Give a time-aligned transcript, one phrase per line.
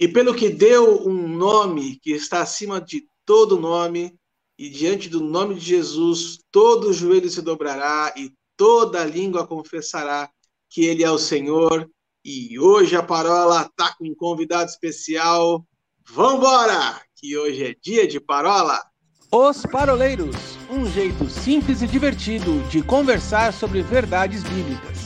[0.00, 4.18] e pelo que deu um nome que está acima de todo nome,
[4.58, 10.30] e diante do nome de Jesus, todo joelho se dobrará e toda língua confessará
[10.70, 11.88] que Ele é o Senhor.
[12.24, 15.64] E hoje a Parola está com um convidado especial.
[16.08, 17.00] Vambora!
[17.16, 18.82] Que hoje é dia de Parola.
[19.30, 20.36] Os Paroleiros,
[20.70, 24.98] um jeito simples e divertido de conversar sobre verdades bíblicas.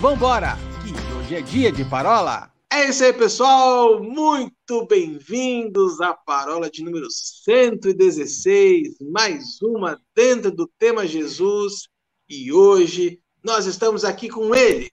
[0.00, 2.55] Vambora, que hoje é dia de Parola.
[2.68, 4.02] É isso aí, pessoal.
[4.02, 11.88] Muito bem-vindos à parola de número 116, mais uma dentro do tema Jesus.
[12.28, 14.90] E hoje nós estamos aqui com ele,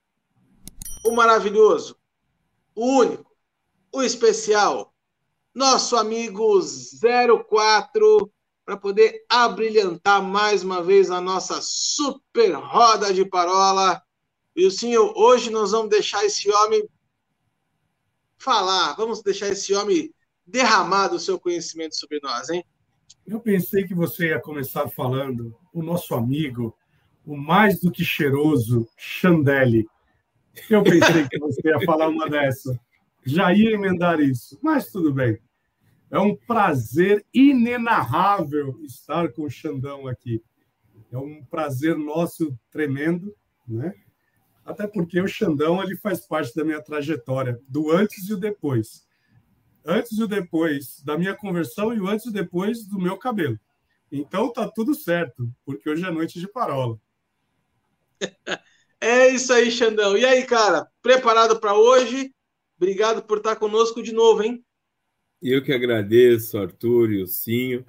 [1.03, 1.97] o maravilhoso,
[2.75, 3.35] o único,
[3.91, 4.93] o especial,
[5.53, 6.59] nosso amigo
[7.49, 8.31] 04,
[8.63, 13.99] para poder abrilhantar mais uma vez a nossa super roda de parola.
[14.55, 16.87] E o senhor, hoje nós vamos deixar esse homem
[18.43, 20.13] falar, vamos deixar esse homem
[20.45, 22.63] derramar o seu conhecimento sobre nós, hein?
[23.25, 26.75] Eu pensei que você ia começar falando o nosso amigo,
[27.25, 29.87] o mais do que cheiroso Chandelle.
[30.69, 32.77] Eu pensei que você ia falar uma dessa.
[33.25, 35.39] Já ia emendar isso, mas tudo bem.
[36.11, 40.43] É um prazer inenarrável estar com o Xandão aqui.
[41.11, 43.33] É um prazer nosso tremendo,
[43.67, 43.95] né?
[44.65, 49.05] Até porque o Xandão ele faz parte da minha trajetória, do antes e o depois.
[49.85, 53.17] Antes e o depois da minha conversão e o antes e o depois do meu
[53.17, 53.59] cabelo.
[54.11, 56.99] Então tá tudo certo, porque hoje é noite de parola.
[59.05, 60.15] É isso aí, Xandão.
[60.15, 62.33] E aí, cara, preparado para hoje?
[62.77, 64.63] Obrigado por estar conosco de novo, hein?
[65.41, 67.85] Eu que agradeço, Arthur e o Cinho.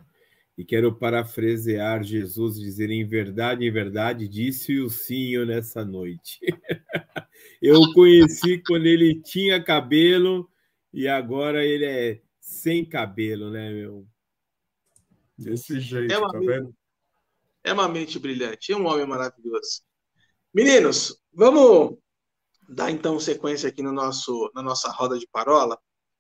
[0.57, 6.39] E quero parafrasear Jesus, dizer em verdade, em verdade, disse o Cinho nessa noite.
[7.61, 10.49] Eu o conheci quando ele tinha cabelo
[10.93, 14.07] e agora ele é sem cabelo, né, meu?
[15.37, 16.75] Desse jeito, é uma tá vendo?
[17.65, 19.83] É uma mente brilhante, é um homem maravilhoso.
[20.53, 21.99] Meninos, vamos
[22.69, 25.77] dar então sequência aqui no nosso, na nossa roda de parola.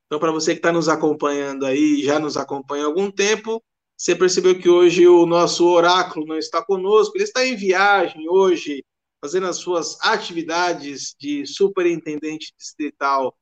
[0.06, 3.62] Então, para você que está nos acompanhando aí, já nos acompanha há algum tempo,
[3.96, 8.84] você percebeu que hoje o nosso oráculo não está conosco, ele está em viagem hoje,
[9.20, 13.36] fazendo as suas atividades de superintendente distrital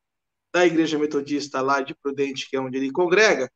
[0.53, 3.51] da Igreja Metodista lá de Prudente, que é onde ele congrega.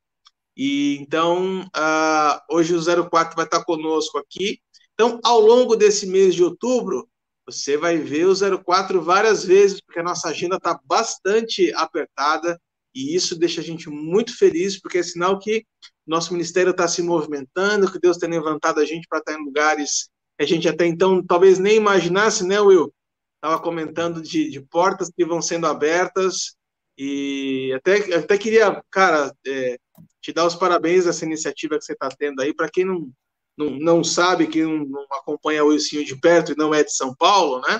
[0.57, 4.59] E então, uh, hoje o 04 vai estar conosco aqui.
[4.95, 7.07] Então, ao longo desse mês de outubro,
[7.47, 12.59] você vai ver o 04 várias vezes, porque a nossa agenda está bastante apertada.
[12.97, 15.67] E isso deixa a gente muito feliz, porque é sinal que
[16.07, 20.09] nosso ministério está se movimentando, que Deus tem levantado a gente para estar em lugares
[20.39, 22.91] que a gente até então talvez nem imaginasse, né, Will?
[23.35, 26.57] Estava comentando de, de, portas que vão sendo abertas
[26.97, 29.77] e até, até queria, cara, é,
[30.23, 32.55] te dar os parabéns dessa iniciativa que você está tendo aí.
[32.55, 33.11] Para quem não,
[33.59, 36.95] não, não sabe, que não, não acompanha o Wilson de perto e não é de
[36.95, 37.79] São Paulo, né?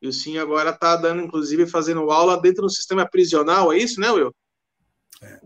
[0.00, 4.00] E o Sim agora está dando, inclusive, fazendo aula dentro do sistema prisional, é isso,
[4.00, 4.34] né, Will?
[5.22, 5.40] É.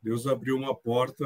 [0.00, 1.24] Deus abriu uma porta.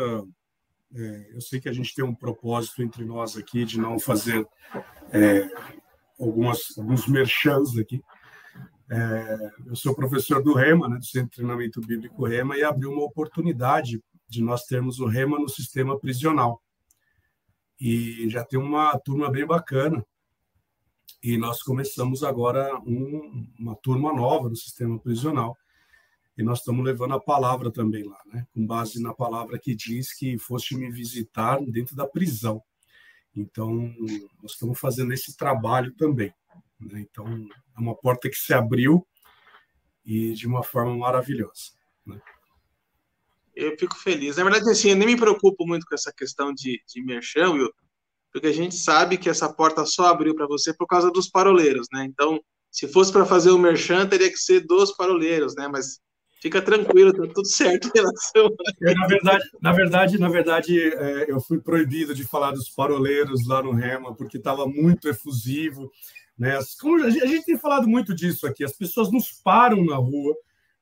[0.95, 4.47] É, eu sei que a gente tem um propósito entre nós aqui de não fazer
[5.13, 5.49] é,
[6.19, 8.03] algumas, alguns merchans aqui.
[8.89, 12.91] É, eu sou professor do REMA, né, do Centro de Treinamento Bíblico REMA, e abriu
[12.91, 16.63] uma oportunidade de nós termos o REMA no sistema prisional.
[17.79, 20.05] E já tem uma turma bem bacana
[21.23, 25.57] e nós começamos agora um, uma turma nova no sistema prisional.
[26.37, 28.47] E nós estamos levando a palavra também lá, né?
[28.53, 32.63] com base na palavra que diz que foste me visitar dentro da prisão.
[33.35, 33.95] Então,
[34.43, 36.33] nós estamos fazendo esse trabalho também.
[36.79, 37.01] Né?
[37.01, 39.07] Então, é uma porta que se abriu
[40.05, 41.73] e de uma forma maravilhosa.
[42.05, 42.21] Né?
[43.55, 44.37] Eu fico feliz.
[44.37, 47.73] Na verdade, assim, eu nem me preocupo muito com essa questão de, de merchan, Will,
[48.37, 51.87] porque a gente sabe que essa porta só abriu para você por causa dos paroleiros,
[51.91, 52.05] né?
[52.05, 52.39] Então,
[52.71, 55.67] se fosse para fazer o merchan, teria que ser dos paroleiros, né?
[55.69, 56.01] Mas
[56.43, 58.47] fica tranquilo, tá tudo certo em relação.
[58.47, 58.95] A...
[58.95, 63.63] Na verdade, na verdade, na verdade, é, eu fui proibido de falar dos paroleiros lá
[63.63, 65.91] no Rema porque estava muito efusivo,
[66.39, 66.59] né?
[66.79, 70.37] Como a gente tem falado muito disso aqui, as pessoas nos param na rua,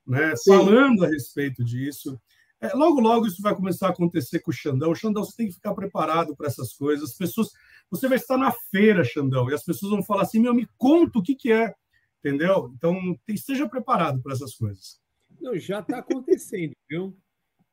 [0.04, 0.34] né?
[0.34, 0.50] Sim.
[0.50, 2.20] Falando a respeito disso.
[2.64, 4.90] É, logo, logo isso vai começar a acontecer com o Xandão.
[4.90, 7.10] O Xandão, você tem que ficar preparado para essas coisas.
[7.10, 7.50] As pessoas,
[7.90, 11.18] você vai estar na feira, Xandão, e as pessoas vão falar assim: meu, me conta
[11.18, 11.74] o que, que é,
[12.20, 12.72] entendeu?
[12.74, 12.96] Então,
[13.28, 14.98] esteja preparado para essas coisas.
[15.38, 17.14] Não, já está acontecendo, viu?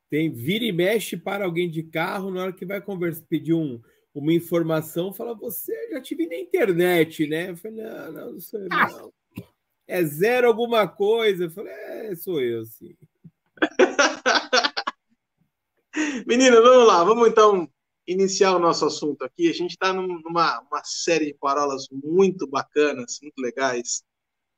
[0.10, 3.82] Tem vira e mexe para alguém de carro na hora que vai conversar, pedir um,
[4.14, 7.52] uma informação, fala: Você já tive na internet, né?
[7.52, 9.14] Eu falei: Não, não, não sou eu, não.
[9.88, 11.46] É zero alguma coisa.
[11.46, 12.94] Eu falei: É, sou eu, sim.
[16.26, 17.70] Menina, vamos lá, vamos então
[18.08, 19.50] iniciar o nosso assunto aqui.
[19.50, 24.04] A gente está numa uma série de parolas muito bacanas, muito legais,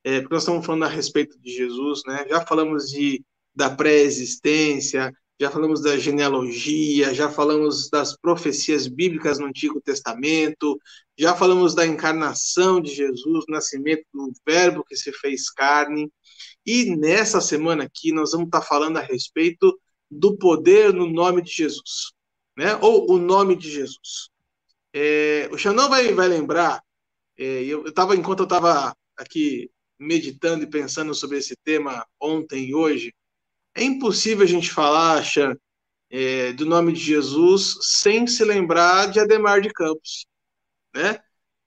[0.03, 2.25] é, porque nós estamos falando a respeito de Jesus, né?
[2.29, 3.23] Já falamos de,
[3.55, 10.79] da pré-existência, já falamos da genealogia, já falamos das profecias bíblicas no Antigo Testamento,
[11.17, 16.11] já falamos da encarnação de Jesus, nascimento do Verbo que se fez carne.
[16.65, 19.75] E nessa semana aqui nós vamos estar falando a respeito
[20.13, 22.13] do poder no nome de Jesus,
[22.57, 22.75] né?
[22.81, 24.29] Ou o nome de Jesus.
[24.93, 26.83] É, o Xanão vai, vai lembrar,
[27.37, 32.75] é, eu estava enquanto eu estava aqui meditando e pensando sobre esse tema ontem e
[32.75, 33.13] hoje,
[33.75, 35.55] é impossível a gente falar, Xan,
[36.11, 40.27] é, do nome de Jesus sem se lembrar de Ademar de Campos,
[40.93, 41.19] né?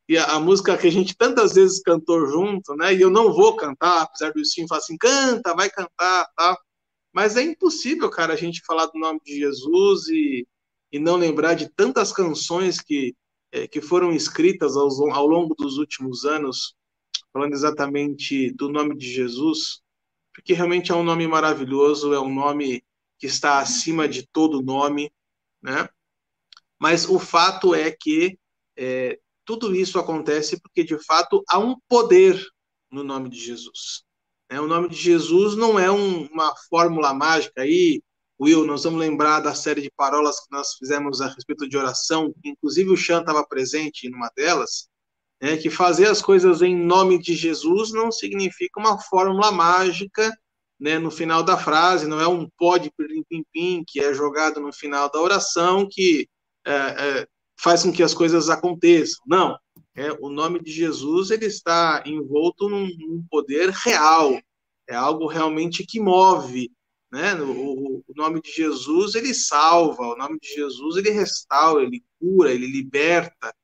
[0.08, 2.94] E a, a, música que a gente tantas vezes cantou junto, né?
[2.94, 6.56] E eu não vou cantar, apesar do Sim falar assim, canta, vai cantar, tá?
[7.16, 10.46] Mas é impossível, cara, a gente falar do nome de Jesus e,
[10.92, 13.16] e não lembrar de tantas canções que,
[13.50, 16.76] é, que foram escritas ao, ao longo dos últimos anos,
[17.32, 19.80] falando exatamente do nome de Jesus
[20.36, 22.84] porque realmente é um nome maravilhoso, é um nome
[23.18, 25.10] que está acima de todo nome,
[25.62, 25.88] né?
[26.78, 28.38] Mas o fato é que
[28.76, 32.38] é, tudo isso acontece porque, de fato, há um poder
[32.90, 34.04] no nome de Jesus.
[34.48, 38.02] É, o nome de Jesus não é um, uma fórmula mágica aí.
[38.40, 42.34] Will, nós vamos lembrar da série de parolas que nós fizemos a respeito de oração,
[42.44, 44.88] inclusive o Chan estava presente numa delas
[45.40, 50.32] né, que fazer as coisas em nome de Jesus não significa uma fórmula mágica
[50.78, 52.90] né, no final da frase, não é um pó de
[53.28, 56.28] pim-pim que é jogado no final da oração que
[56.66, 57.28] é, é,
[57.58, 59.22] faz com que as coisas aconteçam.
[59.26, 59.56] Não,
[59.94, 64.38] é, o nome de Jesus ele está envolto num, num poder real,
[64.88, 66.70] é algo realmente que move,
[67.10, 67.34] né?
[67.34, 72.52] O, o, nome de Jesus ele salva, o nome de Jesus ele restaura, ele cura,
[72.52, 73.54] ele liberta.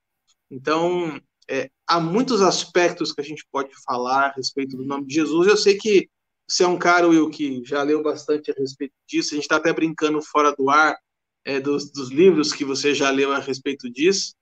[0.50, 5.14] Então é, há muitos aspectos que a gente pode falar a respeito do nome de
[5.14, 5.46] Jesus.
[5.46, 6.08] Eu sei que
[6.48, 9.30] você é um cara, Will, que já leu bastante a respeito disso.
[9.32, 10.98] A gente está até brincando fora do ar
[11.44, 14.34] é, dos, dos, livros que você já leu a respeito disso.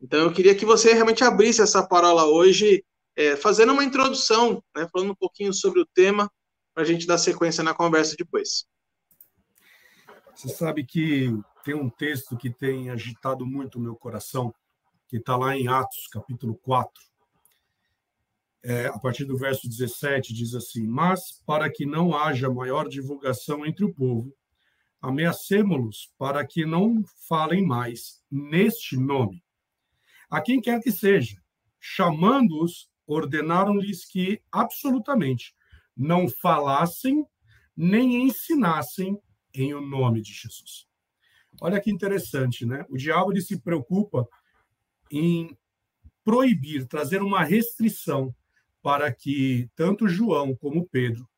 [0.00, 2.84] Então, eu queria que você realmente abrisse essa parola hoje,
[3.16, 6.30] é, fazendo uma introdução, né, falando um pouquinho sobre o tema,
[6.74, 8.66] para a gente dar sequência na conversa depois.
[10.34, 11.30] Você sabe que
[11.64, 14.52] tem um texto que tem agitado muito o meu coração,
[15.08, 16.90] que está lá em Atos, capítulo 4.
[18.64, 23.66] É, a partir do verso 17, diz assim: Mas para que não haja maior divulgação
[23.66, 24.32] entre o povo,
[25.02, 29.44] ameacemos-los para que não falem mais neste nome.
[30.30, 31.36] A quem quer que seja,
[31.80, 35.54] chamando-os, ordenaram-lhes que absolutamente
[35.96, 37.26] não falassem
[37.76, 39.18] nem ensinassem
[39.52, 40.86] em o nome de Jesus.
[41.60, 42.86] Olha que interessante, né?
[42.88, 44.26] O diabo ele se preocupa
[45.10, 45.56] em
[46.24, 48.34] proibir, trazer uma restrição
[48.80, 51.28] para que tanto João como Pedro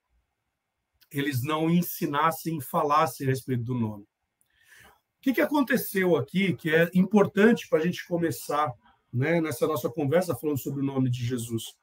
[1.15, 4.05] eles não ensinassem, falassem a respeito do nome.
[4.05, 8.73] O que, que aconteceu aqui que é importante para a gente começar
[9.13, 11.77] né, nessa nossa conversa falando sobre o nome de Jesus?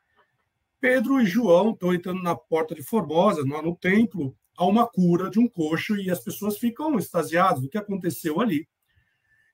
[0.80, 5.40] Pedro e João estão entrando na porta de Formosa, no, templo, há uma cura de
[5.40, 8.68] um coxo e as pessoas ficam extasiadas do que aconteceu ali.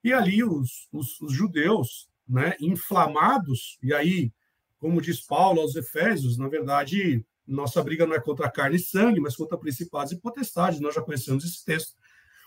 [0.04, 4.32] E ali os, os, os judeus né, inflamados, e aí,
[4.80, 9.20] como diz Paulo aos Efésios, na verdade, nossa briga não é contra carne e sangue,
[9.20, 11.96] mas contra principados e potestades, nós já conhecemos esse texto.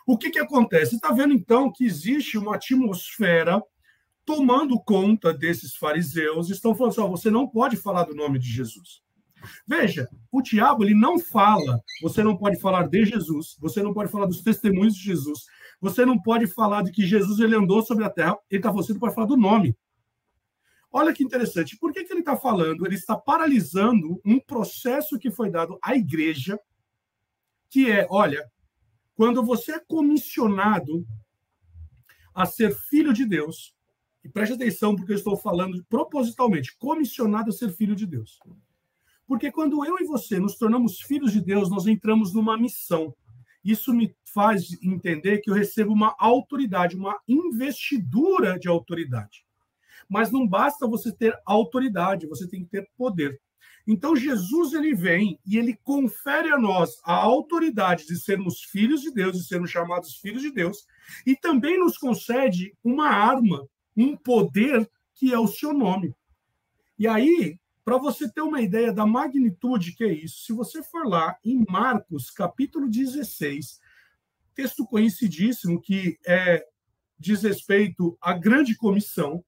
[0.07, 0.97] O que, que acontece?
[0.97, 3.62] Está vendo, então, que existe uma atmosfera
[4.25, 8.49] tomando conta desses fariseus, estão falando assim, oh, você não pode falar do nome de
[8.49, 9.02] Jesus.
[9.66, 14.11] Veja, o diabo ele não fala, você não pode falar de Jesus, você não pode
[14.11, 15.47] falar dos testemunhos de Jesus,
[15.80, 18.87] você não pode falar de que Jesus ele andou sobre a terra, ele está falando,
[18.87, 19.76] você não pode falar do nome.
[20.93, 22.85] Olha que interessante, por que, que ele está falando?
[22.85, 26.59] Ele está paralisando um processo que foi dado à igreja,
[27.69, 28.51] que é, olha,
[29.15, 31.07] quando você é comissionado
[32.35, 33.75] a ser filho de Deus,
[34.25, 38.39] e preste atenção porque eu estou falando propositalmente, comissionado a ser filho de Deus.
[39.27, 43.15] Porque quando eu e você nos tornamos filhos de Deus, nós entramos numa missão.
[43.63, 49.45] Isso me faz entender que eu recebo uma autoridade, uma investidura de autoridade.
[50.09, 53.40] Mas não basta você ter autoridade, você tem que ter poder.
[53.87, 59.11] Então Jesus ele vem e ele confere a nós a autoridade de sermos filhos de
[59.11, 60.87] Deus, de sermos chamados filhos de Deus,
[61.26, 63.66] e também nos concede uma arma,
[63.97, 66.14] um poder que é o seu nome.
[66.99, 67.59] E aí
[67.90, 71.64] para você ter uma ideia da magnitude que é isso, se você for lá em
[71.69, 73.80] Marcos, capítulo 16,
[74.54, 76.64] texto conhecidíssimo que é,
[77.19, 79.45] diz respeito à grande comissão.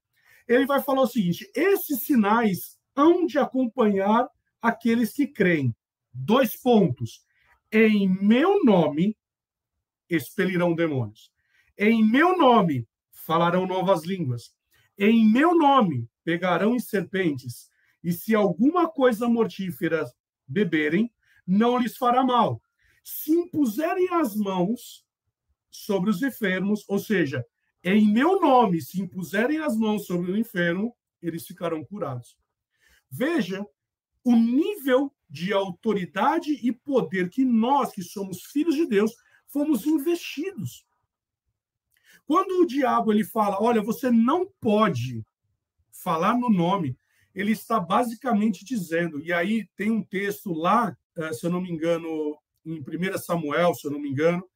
[0.49, 4.29] Ele vai falar o seguinte: esses sinais hão de acompanhar
[4.61, 5.75] aqueles que creem.
[6.13, 7.25] Dois pontos.
[7.71, 9.17] Em meu nome
[10.09, 11.33] expelirão demônios.
[11.79, 14.55] Em meu nome falarão novas línguas.
[14.99, 17.71] Em meu nome pegarão em serpentes.
[18.05, 20.05] E se alguma coisa mortífera
[20.47, 21.11] beberem,
[21.47, 22.61] não lhes fará mal.
[23.03, 25.05] Se impuserem as mãos
[25.71, 27.45] sobre os enfermos, ou seja,
[27.85, 32.37] em meu nome, se impuserem as mãos sobre o enfermo, eles ficarão curados.
[33.11, 33.65] Veja
[34.25, 39.13] o nível de autoridade e poder que nós, que somos filhos de Deus,
[39.47, 40.87] fomos investidos.
[42.27, 45.25] Quando o diabo ele fala, olha, você não pode
[45.91, 46.97] falar no nome,
[47.35, 51.71] ele está basicamente dizendo, e aí tem um texto lá, eh, se eu não me
[51.71, 54.47] engano, em 1 Samuel, se eu não me engano,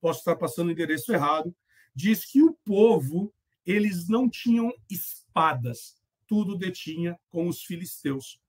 [0.00, 1.54] posso estar passando o endereço errado,
[1.94, 3.32] diz que o povo,
[3.64, 5.96] eles não tinham espadas,
[6.26, 8.40] tudo detinha com os filisteus.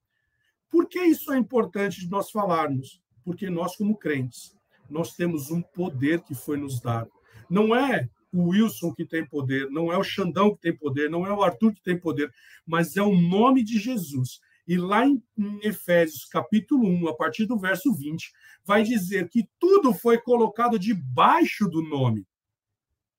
[0.70, 3.00] Por que isso é importante de nós falarmos?
[3.24, 4.56] Porque nós, como crentes,
[4.90, 7.10] nós temos um poder que foi nos dado.
[7.48, 11.26] Não é o Wilson que tem poder, não é o Xandão que tem poder, não
[11.26, 12.32] é o Arthur que tem poder,
[12.66, 14.40] mas é o nome de Jesus.
[14.66, 15.22] E lá em,
[15.62, 18.32] Efésios, capítulo 1, a partir do verso 20,
[18.64, 22.26] vai dizer que tudo foi colocado debaixo do nome.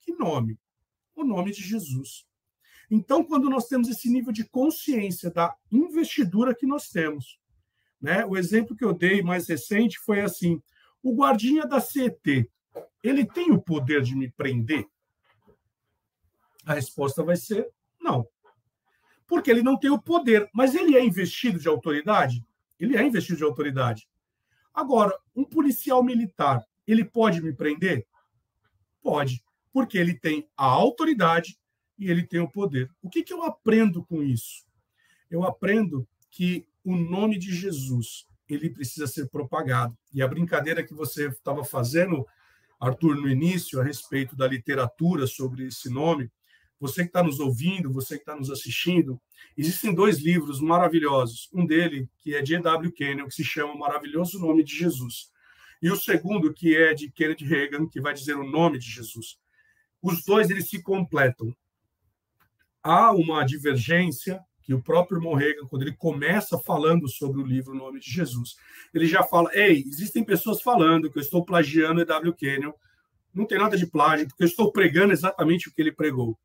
[0.07, 0.57] Que nome?
[1.13, 2.25] O nome de Jesus.
[2.89, 7.37] Então, quando nós temos esse nível de consciência da investidura que nós temos,
[7.99, 8.25] né?
[8.25, 10.61] O exemplo que eu dei mais recente foi assim:
[11.03, 12.49] o guardinha da CET,
[13.03, 14.87] ele tem o poder de me prender?
[16.65, 18.25] A resposta vai ser não.
[19.27, 22.47] Porque ele não tem o poder, mas ele é investido de autoridade?
[22.79, 24.07] Ele é investido de autoridade.
[24.73, 28.07] Agora, um policial militar, ele pode me prender?
[29.01, 29.43] Pode,
[29.77, 31.55] porque ele tem a autoridade
[31.99, 32.89] e ele tem o poder.
[32.99, 34.65] O que, que eu aprendo com isso?
[35.29, 39.95] Eu aprendo que o nome de Jesus ele precisa ser propagado.
[40.11, 42.25] E a brincadeira que você estava fazendo,
[42.79, 46.31] Arthur, no início, a respeito da literatura sobre esse nome,
[46.79, 49.21] você que está nos ouvindo, você que está nos assistindo,
[49.55, 51.51] existem dois livros maravilhosos.
[51.53, 52.91] Um dele, que é de E.W.
[52.93, 55.31] Kenyon, que se chama Maravilhoso Nome de Jesus.
[55.83, 59.37] E o segundo, que é de Kenneth Reagan, que vai dizer o nome de Jesus.
[60.01, 61.55] Os dois eles se completam.
[62.83, 67.77] Há uma divergência que o próprio Reagan, quando ele começa falando sobre o livro O
[67.77, 68.55] Nome de Jesus,
[68.93, 72.33] ele já fala: Ei, existem pessoas falando que eu estou plagiando E.W.
[72.33, 72.73] Kenyon.
[73.33, 76.37] Não tem nada de plágio, porque eu estou pregando exatamente o que ele pregou.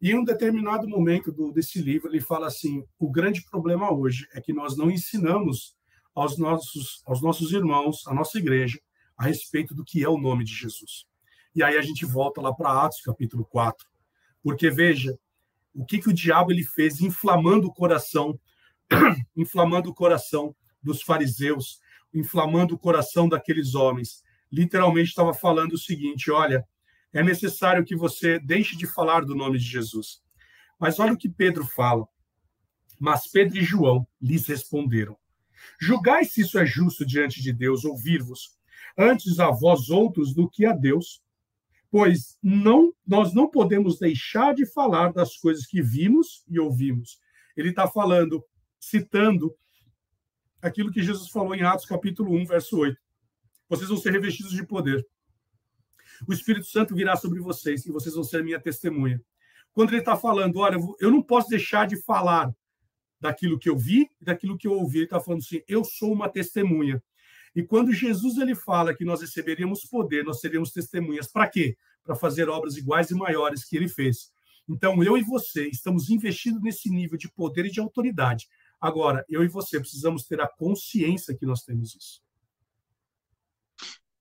[0.00, 4.26] E em um determinado momento do, desse livro, ele fala assim: o grande problema hoje
[4.34, 5.76] é que nós não ensinamos
[6.12, 8.80] aos nossos, aos nossos irmãos, à nossa igreja,
[9.16, 11.06] a respeito do que é o nome de Jesus.
[11.54, 13.86] E aí a gente volta lá para Atos, capítulo 4.
[14.42, 15.18] Porque veja,
[15.74, 18.38] o que, que o diabo ele fez inflamando o coração,
[19.36, 21.80] inflamando o coração dos fariseus,
[22.12, 24.22] inflamando o coração daqueles homens.
[24.50, 26.66] Literalmente estava falando o seguinte: olha,
[27.12, 30.22] é necessário que você deixe de falar do nome de Jesus.
[30.78, 32.06] Mas olha o que Pedro fala.
[32.98, 35.16] Mas Pedro e João lhes responderam:
[35.80, 38.58] Julgai se isso é justo diante de Deus ouvir-vos,
[38.98, 41.21] antes a vós outros do que a Deus.
[41.92, 47.20] Pois não, nós não podemos deixar de falar das coisas que vimos e ouvimos.
[47.56, 48.44] Ele está falando,
[48.80, 49.54] citando
[50.60, 52.98] aquilo que Jesus falou em Atos capítulo 1, verso 8.
[53.68, 55.06] Vocês vão ser revestidos de poder
[56.26, 59.20] o Espírito Santo virá sobre vocês e vocês vão ser minha testemunha.
[59.72, 62.54] Quando ele está falando, olha, eu não posso deixar de falar
[63.20, 66.12] daquilo que eu vi e daquilo que eu ouvi, ele está falando assim, eu sou
[66.12, 67.02] uma testemunha.
[67.54, 71.76] E quando Jesus ele fala que nós receberíamos poder, nós seríamos testemunhas, para quê?
[72.02, 74.32] Para fazer obras iguais e maiores que ele fez.
[74.68, 78.48] Então, eu e você estamos investidos nesse nível de poder e de autoridade.
[78.80, 82.22] Agora, eu e você precisamos ter a consciência que nós temos isso.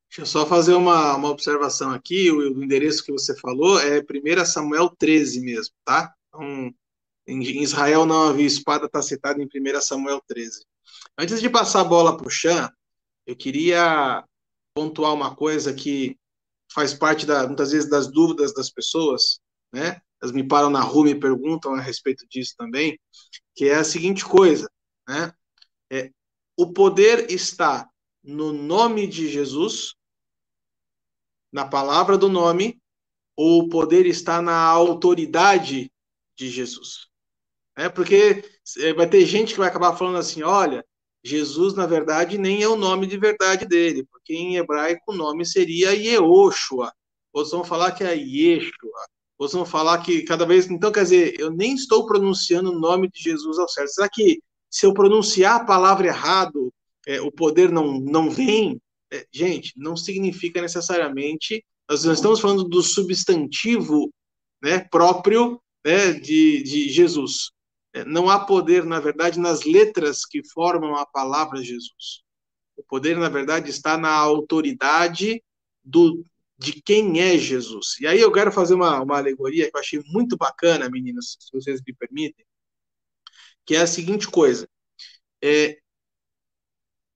[0.10, 2.30] Deixa eu só fazer uma, uma observação aqui.
[2.30, 6.14] O, o endereço que você falou é 1 Samuel 13 mesmo, tá?
[6.28, 6.74] Então,
[7.26, 10.66] em Israel não havia espada, está citado em 1 Samuel 13.
[11.18, 12.70] Antes de passar a bola para o Chan,
[13.25, 14.24] eu queria
[14.74, 16.18] pontuar uma coisa que
[16.74, 19.40] faz parte, da, muitas vezes, das dúvidas das pessoas,
[19.74, 20.01] né?
[20.22, 23.00] Elas me param na rua e me perguntam a respeito disso também,
[23.56, 24.70] que é a seguinte coisa,
[25.08, 25.34] né?
[25.92, 26.12] É,
[26.58, 27.90] o poder está
[28.24, 29.96] no nome de Jesus
[31.51, 32.80] na palavra do nome
[33.36, 35.92] ou o poder está na autoridade
[36.36, 37.10] de Jesus?
[37.75, 38.44] É porque
[38.80, 40.86] é, vai ter gente que vai acabar falando assim: olha,
[41.24, 45.46] Jesus, na verdade, nem é o nome de verdade dele, porque em hebraico o nome
[45.46, 46.92] seria Yehoshua,
[47.32, 49.06] outros vão falar que é Yeshua,
[49.38, 50.70] outros vão falar que cada vez.
[50.70, 53.92] Então, quer dizer, eu nem estou pronunciando o nome de Jesus ao certo.
[53.92, 56.74] Será que se eu pronunciar a palavra errado,
[57.06, 58.82] é, o poder não, não vem?
[59.12, 61.63] É, gente, não significa necessariamente.
[61.90, 64.12] Nós não estamos falando do substantivo
[64.63, 67.51] né, próprio né, de, de Jesus.
[67.94, 72.24] É, não há poder, na verdade, nas letras que formam a palavra Jesus.
[72.78, 75.44] O poder, na verdade, está na autoridade
[75.84, 76.24] do,
[76.58, 78.00] de quem é Jesus.
[78.00, 81.52] E aí eu quero fazer uma, uma alegoria que eu achei muito bacana, meninas, se
[81.52, 82.46] vocês me permitem,
[83.66, 84.70] que é a seguinte coisa.
[85.44, 85.80] É,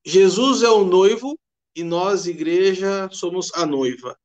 [0.04, 1.40] Jesus é o noivo
[1.76, 4.18] e nós, igreja, somos a noiva.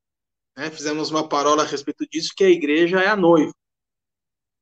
[0.56, 0.70] Né?
[0.70, 3.54] Fizemos uma parola a respeito disso, que a igreja é a noiva.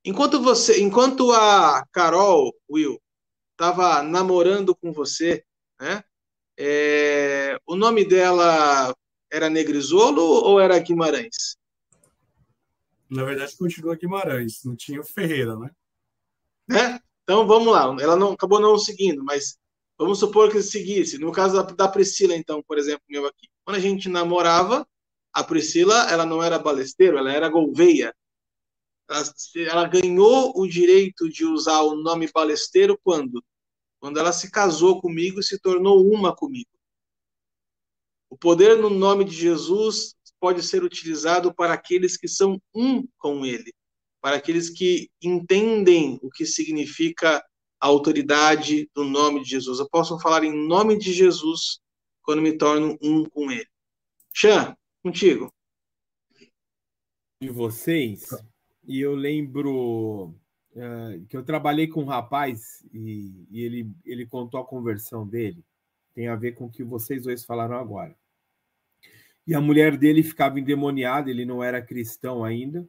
[0.08, 2.98] Enquanto você, enquanto a Carol, Will,
[3.52, 5.44] estava namorando com você,
[5.78, 6.02] né?
[6.58, 8.96] É, o nome dela
[9.30, 11.58] era Negrisolo ou era Guimarães?
[13.10, 15.70] Na verdade, continua Guimarães, não tinha o Ferreira, né?
[16.66, 17.00] né?
[17.22, 19.58] Então vamos lá, ela não acabou não seguindo, mas
[19.98, 21.18] vamos supor que seguisse.
[21.18, 23.46] No caso da, da Priscila, então, por exemplo, meu aqui.
[23.62, 24.88] Quando a gente namorava,
[25.34, 28.14] a Priscila, ela não era balesteiro, ela era Gouveia.
[29.08, 33.42] Ela, ganhou o direito de usar o nome balesteiro quando?
[33.98, 36.68] Quando ela se casou comigo e se tornou uma comigo.
[38.28, 43.44] O poder no nome de Jesus pode ser utilizado para aqueles que são um com
[43.44, 43.72] ele,
[44.20, 47.42] para aqueles que entendem o que significa
[47.80, 49.78] a autoridade do nome de Jesus.
[49.78, 51.80] Eu posso falar em nome de Jesus
[52.22, 53.68] quando me torno um com ele.
[54.34, 55.52] Xan, contigo.
[57.40, 58.28] De vocês,
[58.88, 60.34] e eu lembro
[60.74, 65.62] uh, que eu trabalhei com um rapaz e, e, ele, ele contou a conversão dele.
[66.14, 68.16] Tem a ver com o que vocês dois falaram agora.
[69.46, 72.88] E a mulher dele ficava endemoniada, ele não era cristão ainda.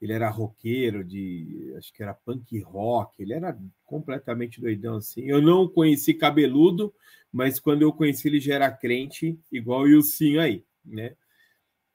[0.00, 5.22] Ele era roqueiro de, acho que era punk rock, ele era completamente doidão assim.
[5.22, 6.94] Eu não o conheci cabeludo,
[7.32, 11.16] mas quando eu conheci ele já era crente, igual o Ilcinho aí, né?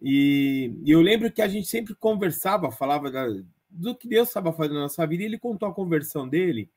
[0.01, 3.25] E, e, eu lembro que a gente sempre conversava, falava da,
[3.69, 6.69] do que Deus estava fazendo na nossa vida, e ele contou a conversão dele.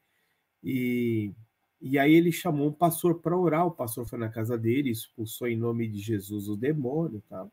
[0.62, 1.32] E,
[1.80, 3.66] e aí ele chamou um pastor para orar.
[3.66, 7.22] O pastor foi na casa dele, expulsou em nome de Jesus o demônio.
[7.28, 7.46] Tá?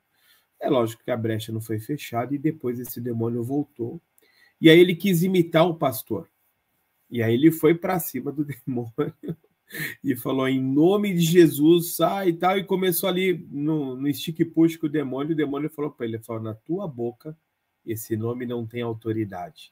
[0.59, 4.01] É lógico que a brecha não foi fechada, e depois esse demônio voltou.
[4.59, 6.29] E aí ele quis imitar o pastor.
[7.09, 8.93] E aí ele foi para cima do demônio
[10.03, 14.43] e falou em nome de Jesus, sai e tal, e começou ali no, no stick
[14.45, 17.37] push com o demônio, o demônio falou para ele, ele falou, na tua boca
[17.85, 19.71] esse nome não tem autoridade.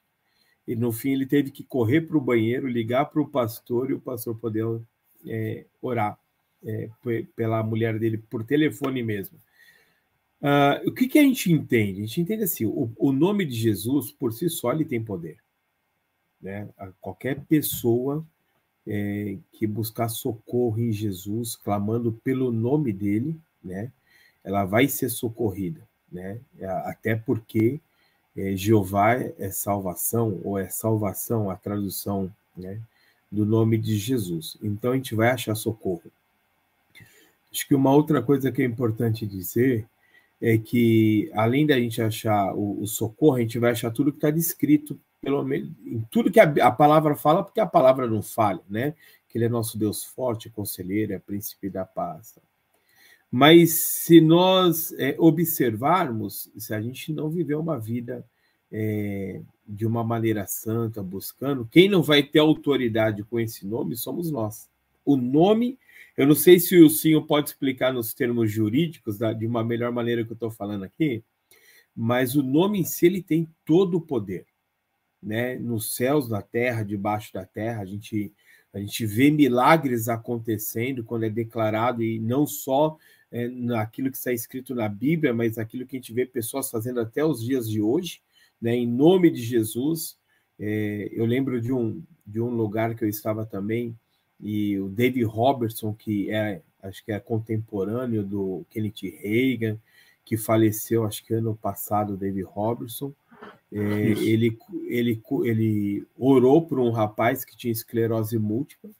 [0.66, 3.94] E no fim ele teve que correr para o banheiro, ligar para o pastor e
[3.94, 4.64] o pastor poder
[5.26, 6.18] é, orar
[6.64, 6.90] é,
[7.34, 9.38] pela mulher dele por telefone mesmo.
[10.40, 12.02] Uh, o que, que a gente entende?
[12.02, 15.38] A gente entende assim: o, o nome de Jesus por si só ele tem poder.
[16.40, 16.68] Né?
[17.00, 18.24] Qualquer pessoa
[18.88, 23.92] é, que buscar socorro em Jesus, clamando pelo nome dele, né,
[24.42, 26.40] ela vai ser socorrida, né?
[26.84, 27.78] Até porque
[28.34, 32.80] é, Jeová é salvação ou é salvação a tradução, né,
[33.30, 34.56] do nome de Jesus.
[34.62, 36.10] Então a gente vai achar socorro.
[37.52, 39.86] Acho que uma outra coisa que é importante dizer
[40.40, 44.18] é que além da gente achar o, o socorro, a gente vai achar tudo que
[44.18, 48.22] está descrito pelo menos em tudo que a, a, palavra fala, porque a palavra não
[48.22, 48.94] falha, né?
[49.28, 52.38] Que ele é nosso Deus forte, conselheiro, é príncipe da paz.
[53.30, 58.24] Mas se nós é, observarmos, se a gente não viver uma vida
[58.72, 64.30] é, de uma maneira santa, buscando, quem não vai ter autoridade com esse nome somos
[64.30, 64.68] nós.
[65.04, 65.78] O nome,
[66.16, 69.92] eu não sei se o senhor pode explicar nos termos jurídicos, da, de uma melhor
[69.92, 71.22] maneira que eu estou falando aqui,
[71.94, 74.46] mas o nome em si ele tem todo o poder
[75.22, 77.82] né, nos céus, na terra, debaixo da terra.
[77.82, 78.32] A gente,
[78.72, 82.96] a gente vê milagres acontecendo quando é declarado, e não só
[83.30, 87.00] é, naquilo que está escrito na Bíblia, mas aquilo que a gente vê pessoas fazendo
[87.00, 88.20] até os dias de hoje,
[88.60, 90.18] né, em nome de Jesus.
[90.58, 93.96] É, eu lembro de um, de um lugar que eu estava também,
[94.40, 99.78] e o David Robertson, que é, acho que é contemporâneo do Kenneth Reagan,
[100.24, 103.12] que faleceu, acho que ano passado, David Robertson,
[103.72, 108.90] é, ele, ele, ele orou por um rapaz que tinha esclerose múltipla,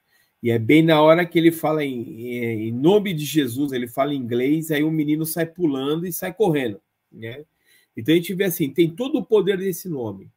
[0.43, 4.15] e é bem na hora que ele fala em, em nome de Jesus, ele fala
[4.15, 6.81] em inglês, aí o menino sai pulando e sai correndo.
[7.11, 7.45] Né?
[7.97, 10.31] Então a gente vê assim: tem todo o poder desse nome,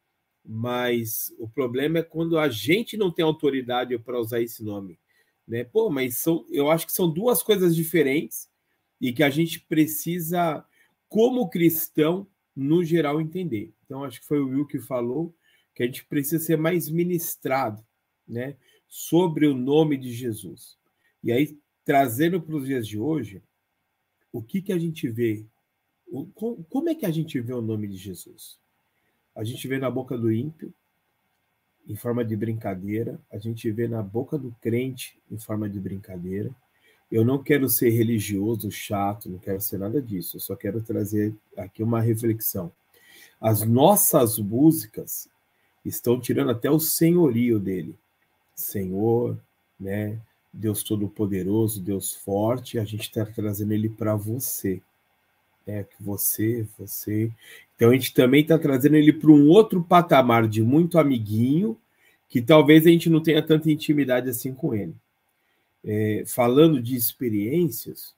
[0.44, 4.98] mas o problema é quando a gente não tem autoridade para usar esse nome.
[5.46, 5.62] Né?
[5.62, 8.48] Pô, mas são, eu acho que são duas coisas diferentes
[9.00, 10.64] e que a gente precisa,
[11.08, 13.72] como cristão, no geral, entender.
[13.84, 15.34] Então, acho que foi o Will que falou
[15.74, 17.84] que a gente precisa ser mais ministrado
[18.28, 18.56] né,
[18.88, 20.76] sobre o nome de Jesus.
[21.22, 23.42] E aí, trazendo para os dias de hoje,
[24.30, 25.46] o que, que a gente vê?
[26.06, 26.26] O,
[26.68, 28.58] como é que a gente vê o nome de Jesus?
[29.34, 30.74] A gente vê na boca do ímpio,
[31.88, 36.54] em forma de brincadeira, a gente vê na boca do crente, em forma de brincadeira.
[37.12, 41.34] Eu não quero ser religioso, chato, não quero ser nada disso, eu só quero trazer
[41.54, 42.72] aqui uma reflexão.
[43.38, 45.28] As nossas músicas
[45.84, 47.94] estão tirando até o senhorio dele.
[48.54, 49.38] Senhor,
[49.78, 50.18] né?
[50.50, 54.80] Deus Todo-Poderoso, Deus Forte, a gente está trazendo ele para você.
[55.66, 57.30] É que você, você.
[57.76, 61.76] Então a gente também está trazendo ele para um outro patamar de muito amiguinho,
[62.26, 64.94] que talvez a gente não tenha tanta intimidade assim com ele.
[65.84, 68.14] É, falando de experiências,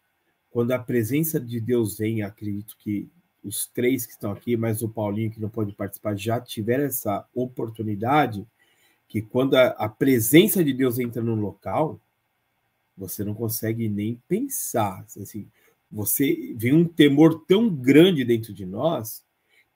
[0.50, 3.08] quando a presença de Deus vem, acredito que
[3.42, 7.26] os três que estão aqui, mais o Paulinho que não pode participar, já tiveram essa
[7.34, 8.46] oportunidade,
[9.08, 12.00] que quando a, a presença de Deus entra no local,
[12.96, 15.04] você não consegue nem pensar.
[15.20, 15.48] Assim,
[15.90, 19.24] você vem um temor tão grande dentro de nós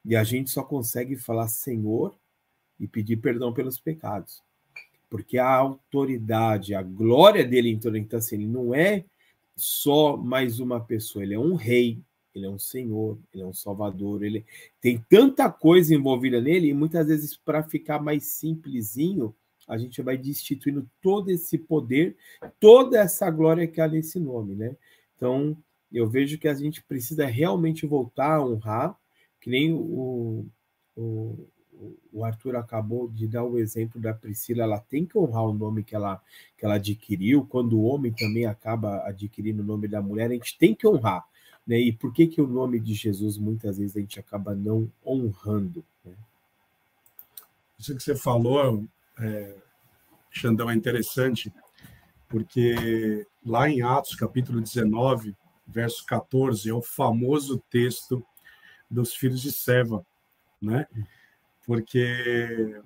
[0.04, 2.16] e a gente só consegue falar Senhor
[2.80, 4.42] e pedir perdão pelos pecados.
[5.10, 9.04] Porque a autoridade, a glória dele então, então assim, ele não é
[9.56, 12.00] só mais uma pessoa, ele é um rei,
[12.34, 14.44] ele é um senhor, ele é um salvador, ele
[14.80, 19.34] tem tanta coisa envolvida nele e muitas vezes para ficar mais simplesinho,
[19.66, 22.16] a gente vai destituindo todo esse poder,
[22.58, 24.74] toda essa glória que há nesse nome, né?
[25.16, 25.56] Então,
[25.92, 28.98] eu vejo que a gente precisa realmente voltar a honrar,
[29.40, 30.46] que nem o,
[30.96, 31.48] o,
[32.12, 35.84] o Arthur acabou de dar o exemplo da Priscila, ela tem que honrar o nome
[35.84, 36.20] que ela,
[36.56, 40.58] que ela adquiriu, quando o homem também acaba adquirindo o nome da mulher, a gente
[40.58, 41.24] tem que honrar.
[41.66, 41.78] Né?
[41.78, 45.84] E por que, que o nome de Jesus muitas vezes a gente acaba não honrando?
[46.04, 46.14] Né?
[47.78, 48.84] Isso que você falou
[49.18, 49.54] é,
[50.30, 51.52] Xandão, é interessante,
[52.28, 55.34] porque lá em Atos, capítulo 19,
[55.66, 58.24] verso 14, é o famoso texto
[58.90, 60.04] dos filhos de Seva,
[60.60, 60.86] né?
[61.68, 62.80] Porque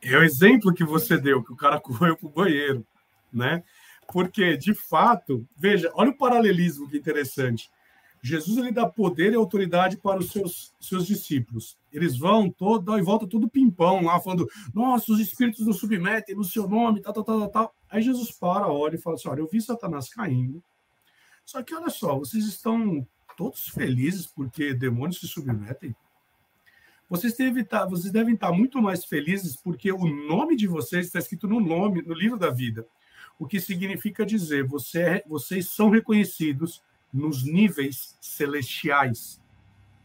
[0.00, 2.86] é o exemplo que você deu, que o cara correu para o banheiro,
[3.32, 3.64] né?
[4.06, 7.68] Porque, de fato, veja, olha o paralelismo que interessante.
[8.22, 11.76] Jesus ele dá poder e autoridade para os seus, seus discípulos.
[11.92, 16.44] Eles vão todo e volta tudo pimpão lá, falando: Nossa, os espíritos nos submetem no
[16.44, 17.74] seu nome, tal, tal, tal, tal.
[17.90, 20.62] Aí Jesus para, olha e fala assim: Olha, eu vi Satanás caindo.
[21.44, 23.04] Só que olha só, vocês estão
[23.36, 25.92] todos felizes porque demônios se submetem?
[27.08, 31.18] Vocês estar, tá, vocês devem estar muito mais felizes porque o nome de vocês está
[31.18, 32.86] escrito no nome, no livro da vida.
[33.38, 39.40] O que significa dizer, você, é, vocês são reconhecidos nos níveis celestiais,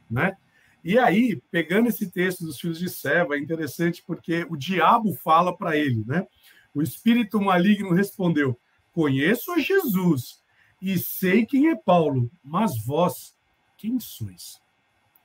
[0.10, 0.38] né?
[0.84, 5.56] E aí, pegando esse texto dos filhos de Seva, é interessante porque o diabo fala
[5.56, 6.26] para ele, né?
[6.74, 8.58] O espírito maligno respondeu:
[8.92, 10.42] Conheço a Jesus
[10.82, 13.36] e sei quem é Paulo, mas vós,
[13.78, 14.60] quem sois?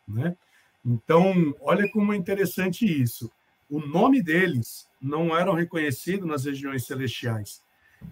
[0.06, 0.36] Né?
[0.86, 3.28] Então, olha como é interessante isso.
[3.68, 7.60] O nome deles não eram reconhecido nas regiões celestiais.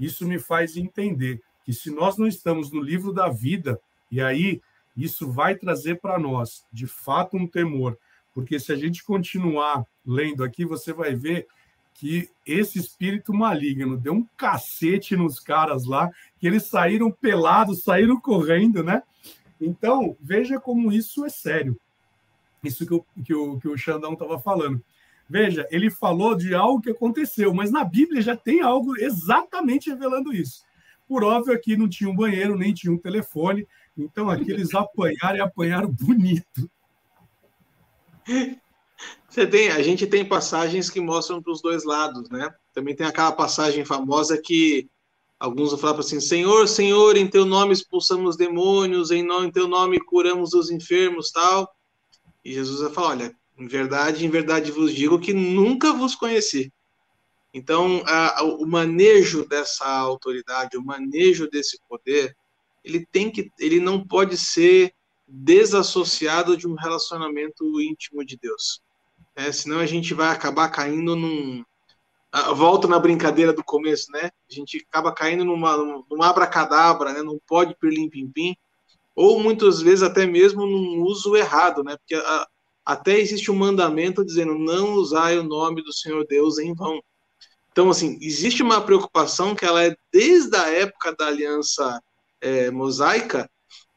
[0.01, 4.61] Isso me faz entender que se nós não estamos no livro da vida, e aí
[4.97, 7.97] isso vai trazer para nós, de fato, um temor,
[8.35, 11.47] porque se a gente continuar lendo aqui, você vai ver
[11.95, 16.11] que esse espírito maligno deu um cacete nos caras lá,
[16.41, 19.01] que eles saíram pelados, saíram correndo, né?
[19.61, 21.79] Então, veja como isso é sério.
[22.65, 24.83] Isso que o, que o, que o Xandão estava falando.
[25.29, 30.33] Veja, ele falou de algo que aconteceu, mas na Bíblia já tem algo exatamente revelando
[30.33, 30.63] isso.
[31.09, 35.37] Por óbvio, aqui não tinha um banheiro, nem tinha um telefone, então aqui eles apanharam
[35.37, 36.71] e apanharam bonito.
[39.29, 42.51] Você tem, a gente tem passagens que mostram para os dois lados, né?
[42.73, 44.89] Também tem aquela passagem famosa que
[45.39, 49.69] alguns vão falar assim: Senhor, Senhor, em teu nome expulsamos demônios, em, nome, em teu
[49.69, 51.69] nome curamos os enfermos, tal.
[52.45, 56.73] E Jesus vai falar: Olha, em verdade, em verdade vos digo que nunca vos conheci.
[57.53, 62.37] Então, a, o manejo dessa autoridade, o manejo desse poder,
[62.83, 64.93] ele tem que, ele não pode ser
[65.27, 68.83] desassociado de um relacionamento íntimo de Deus.
[69.37, 71.65] É, senão a gente vai acabar caindo num.
[72.57, 74.31] Volta na brincadeira do começo, né?
[74.51, 75.77] A gente acaba caindo numa,
[76.11, 77.23] numa abracadabra, né?
[77.23, 78.57] Num pode pirlim-pim-pim,
[79.15, 81.97] ou muitas vezes até mesmo num uso errado, né?
[81.97, 82.47] Porque a,
[82.85, 87.01] até existe um mandamento dizendo não usai o nome do Senhor Deus em vão.
[87.73, 92.01] Então, assim, existe uma preocupação que ela é desde a época da aliança
[92.41, 93.51] é, mosaica,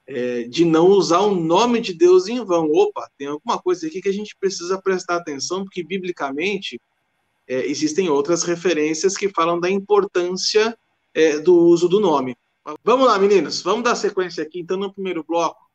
[0.07, 2.71] é, de não usar o nome de Deus em vão.
[2.71, 6.79] Opa, tem alguma coisa aqui que a gente precisa prestar atenção, porque biblicamente
[7.47, 10.77] é, existem outras referências que falam da importância
[11.13, 12.35] é, do uso do nome.
[12.83, 14.59] Vamos lá, meninos, vamos dar sequência aqui.
[14.59, 15.69] Então, no primeiro bloco,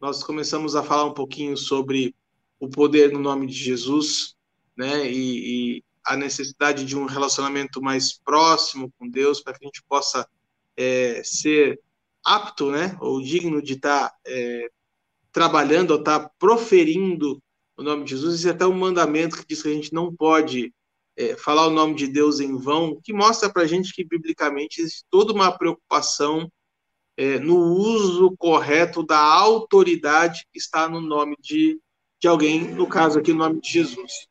[0.00, 2.16] nós começamos a falar um pouquinho sobre
[2.58, 4.34] o poder no nome de Jesus,
[4.76, 5.08] né?
[5.08, 9.84] E, e a necessidade de um relacionamento mais próximo com Deus, para que a gente
[9.88, 10.28] possa
[10.76, 11.80] é, ser
[12.24, 14.68] apto, né, ou digno de estar tá, é,
[15.30, 17.40] trabalhando ou estar tá proferindo
[17.76, 18.34] o nome de Jesus.
[18.40, 20.74] Isso é até um mandamento que diz que a gente não pode
[21.16, 24.80] é, falar o nome de Deus em vão, que mostra para a gente que, biblicamente,
[24.80, 26.50] existe toda uma preocupação
[27.16, 31.78] é, no uso correto da autoridade que está no nome de,
[32.20, 34.26] de alguém, no caso aqui, o nome de Jesus.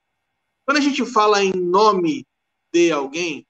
[0.66, 2.26] Quando a gente fala em nome
[2.74, 3.46] de alguém,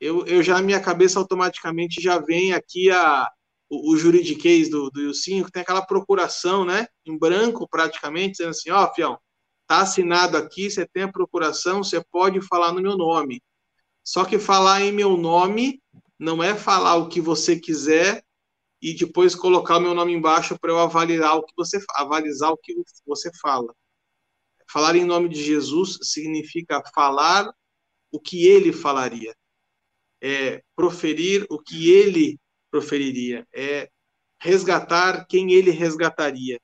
[0.00, 3.28] eu, eu já, minha cabeça automaticamente já vem aqui a,
[3.70, 8.70] o, o juridiquês do, do que tem aquela procuração, né, em branco praticamente, dizendo assim,
[8.70, 9.18] ó, oh, fião,
[9.72, 13.42] tá assinado aqui, você tem a procuração, você pode falar no meu nome.
[14.04, 15.80] Só que falar em meu nome
[16.18, 18.22] não é falar o que você quiser
[18.82, 22.56] e depois colocar o meu nome embaixo para eu avaliar o que você avalizar o
[22.58, 22.74] que
[23.06, 23.74] você fala.
[24.70, 27.50] Falar em nome de Jesus significa falar
[28.10, 29.34] o que ele falaria,
[30.22, 32.38] é proferir o que ele
[32.70, 33.88] proferiria, é
[34.38, 36.60] resgatar quem ele resgataria.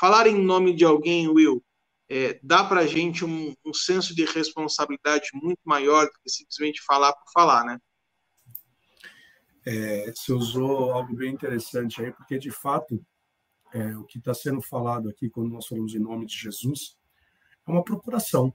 [0.00, 1.62] Falar em nome de alguém, Will,
[2.10, 6.82] é, dá para a gente um, um, senso de responsabilidade muito maior do que simplesmente
[6.82, 7.78] falar por falar, né?
[9.64, 13.00] É, você usou algo bem interessante aí, porque de fato
[13.72, 16.96] é, o que está sendo falado aqui quando nós falamos em nome de Jesus
[17.64, 18.52] é uma procuração,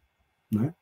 [0.51, 0.75] né?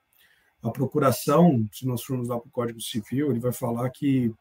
[0.63, 4.33] A procuração, se nós formos lá para o Código Civil, ele vai falar que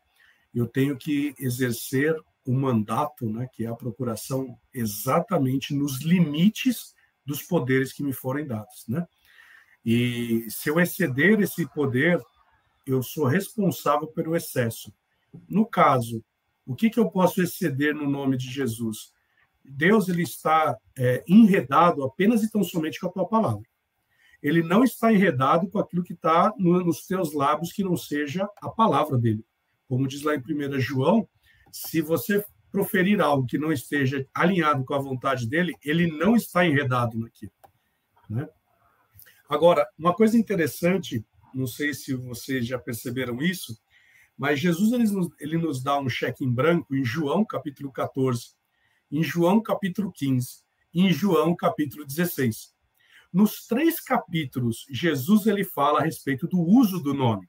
[0.54, 2.16] eu tenho que exercer
[2.46, 8.46] o mandato, né, que é a procuração, exatamente nos limites dos poderes que me forem
[8.46, 9.06] dados, né?
[9.84, 12.20] E se eu exceder esse poder,
[12.86, 14.92] eu sou responsável pelo excesso.
[15.48, 16.24] No caso,
[16.66, 19.12] o que, que eu posso exceder no nome de Jesus?
[19.64, 23.62] Deus ele está é, enredado apenas e tão somente com a tua palavra.
[24.42, 28.48] Ele não está enredado com aquilo que está no, nos teus lábios que não seja
[28.60, 29.44] a palavra dele.
[29.88, 31.28] Como diz lá em 1 João,
[31.70, 36.66] se você proferir algo que não esteja alinhado com a vontade dele, ele não está
[36.66, 37.52] enredado naquilo.
[38.28, 38.48] Né?
[39.48, 43.78] Agora, uma coisa interessante, não sei se vocês já perceberam isso,
[44.36, 48.54] mas Jesus ele nos, ele nos dá um cheque em branco em João capítulo 14,
[49.10, 52.72] em João capítulo 15, em João capítulo 16.
[53.30, 57.48] Nos três capítulos, Jesus ele fala a respeito do uso do nome.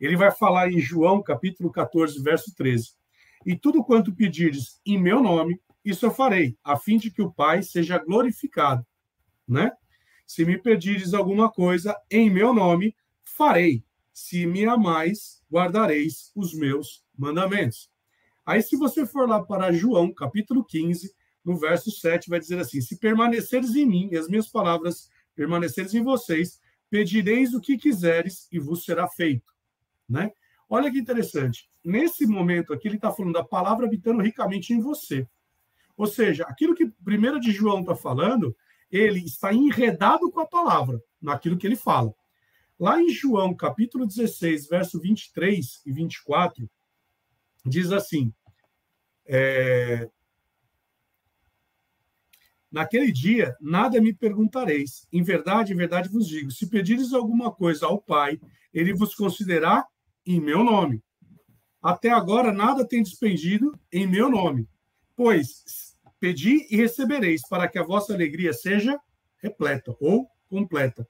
[0.00, 2.92] Ele vai falar em João, capítulo 14, verso 13.
[3.46, 7.32] E tudo quanto pedires em meu nome, isso eu farei, a fim de que o
[7.32, 8.84] Pai seja glorificado,
[9.48, 9.70] né?
[10.26, 13.84] Se me pedires alguma coisa em meu nome, farei.
[14.12, 17.88] Se me amais, guardareis os meus mandamentos.
[18.44, 22.80] Aí, se você for lá para João, capítulo 15, no verso 7, vai dizer assim:
[22.80, 28.48] Se permaneceres em mim e as minhas palavras permaneceres em vocês, pedireis o que quiseres
[28.50, 29.56] e vos será feito
[30.08, 30.30] né?
[30.68, 31.68] Olha que interessante.
[31.84, 35.26] Nesse momento aqui, ele está falando da palavra habitando ricamente em você.
[35.96, 38.54] Ou seja, aquilo que primeiro de João está falando,
[38.90, 42.12] ele está enredado com a palavra, naquilo que ele fala.
[42.78, 46.68] Lá em João, capítulo 16, verso 23 e 24,
[47.64, 48.32] diz assim:
[49.26, 50.08] é...
[52.70, 55.06] Naquele dia, nada me perguntareis.
[55.12, 58.38] Em verdade, em verdade vos digo: se pedires alguma coisa ao Pai,
[58.74, 59.86] ele vos concederá
[60.26, 61.02] em meu nome.
[61.82, 64.68] Até agora nada tem despendido em meu nome.
[65.14, 68.98] Pois pedi e recebereis, para que a vossa alegria seja
[69.38, 71.08] repleta ou completa.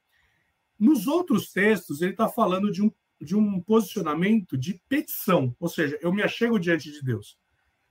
[0.79, 5.97] Nos outros textos, ele está falando de um, de um posicionamento de petição, ou seja,
[6.01, 7.37] eu me achego diante de Deus.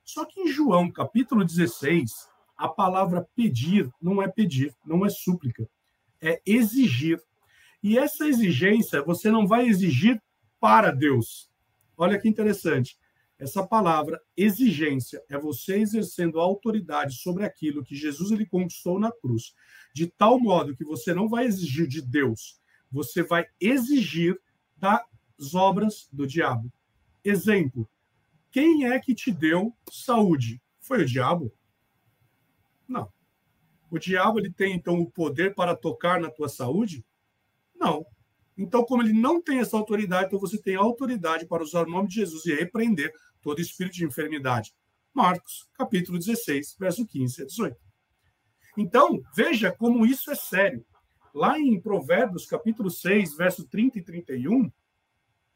[0.04, 2.12] Só que em João, capítulo 16,
[2.56, 5.68] a palavra pedir não é pedir, não é súplica,
[6.20, 7.20] é exigir.
[7.82, 10.22] E essa exigência você não vai exigir
[10.60, 11.50] para Deus.
[11.96, 12.98] Olha que interessante.
[13.38, 19.54] Essa palavra exigência é você exercendo autoridade sobre aquilo que Jesus ele conquistou na cruz,
[19.94, 22.58] de tal modo que você não vai exigir de Deus,
[22.90, 24.40] você vai exigir
[24.76, 26.72] das obras do diabo.
[27.22, 27.88] Exemplo:
[28.50, 30.62] quem é que te deu saúde?
[30.80, 31.52] Foi o diabo?
[32.88, 33.12] Não.
[33.90, 37.04] O diabo ele tem então o poder para tocar na tua saúde?
[37.74, 38.06] Não.
[38.56, 42.08] Então, como ele não tem essa autoridade, então você tem autoridade para usar o nome
[42.08, 44.74] de Jesus e repreender todo espírito de enfermidade.
[45.12, 47.76] Marcos, capítulo 16, verso 15 a 18.
[48.76, 50.84] Então, veja como isso é sério.
[51.34, 54.70] Lá em Provérbios, capítulo 6, verso 30 e 31,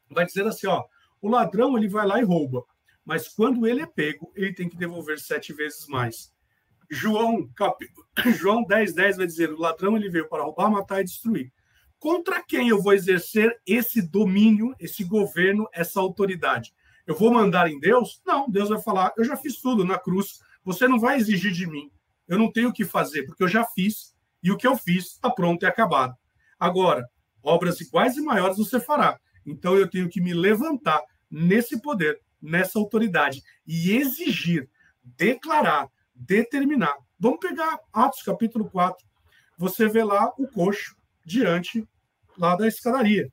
[0.09, 0.83] vai dizer assim, ó,
[1.21, 2.63] o ladrão ele vai lá e rouba,
[3.05, 6.31] mas quando ele é pego, ele tem que devolver sete vezes mais.
[6.89, 7.83] João, cap...
[8.37, 11.51] João 10, 10 vai dizer, o ladrão ele veio para roubar, matar e destruir.
[12.01, 16.73] Contra quem eu vou exercer esse domínio, esse governo, essa autoridade?
[17.05, 18.19] Eu vou mandar em Deus?
[18.25, 21.67] Não, Deus vai falar, eu já fiz tudo na cruz, você não vai exigir de
[21.67, 21.91] mim.
[22.27, 25.11] Eu não tenho o que fazer, porque eu já fiz, e o que eu fiz
[25.11, 26.17] está pronto e acabado.
[26.59, 27.07] Agora,
[27.43, 29.19] obras iguais e maiores você fará.
[29.45, 34.67] Então eu tenho que me levantar nesse poder, nessa autoridade e exigir,
[35.03, 36.97] declarar, determinar.
[37.19, 39.05] Vamos pegar Atos capítulo 4.
[39.55, 41.87] Você vê lá o coxo diante
[42.37, 43.31] lá da escadaria.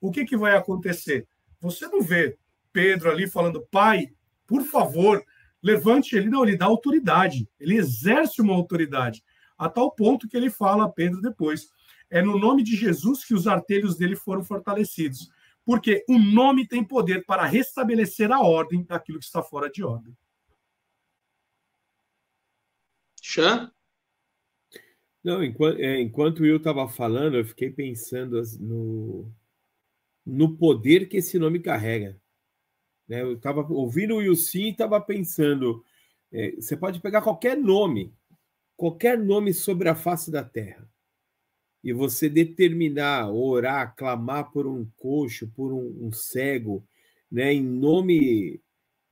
[0.00, 1.26] O que, que vai acontecer?
[1.60, 2.36] Você não vê
[2.72, 4.08] Pedro ali falando, pai,
[4.46, 5.24] por favor,
[5.62, 6.28] levante ele.
[6.28, 7.48] Não, ele dá autoridade.
[7.58, 9.24] Ele exerce uma autoridade.
[9.58, 11.68] A tal ponto que ele fala a Pedro depois.
[12.08, 15.30] É no nome de Jesus que os artelhos dele foram fortalecidos.
[15.64, 20.16] Porque o nome tem poder para restabelecer a ordem daquilo que está fora de ordem.
[23.20, 23.72] Xan?
[25.26, 29.28] Não, enquanto, é, enquanto eu estava falando, eu fiquei pensando no,
[30.24, 32.16] no poder que esse nome carrega.
[33.08, 33.22] Né?
[33.22, 35.84] Eu estava ouvindo o Yussin e estava pensando:
[36.30, 38.14] é, você pode pegar qualquer nome,
[38.76, 40.88] qualquer nome sobre a face da terra
[41.82, 46.86] e você determinar, orar, clamar por um coxo, por um, um cego,
[47.28, 48.60] né, em nome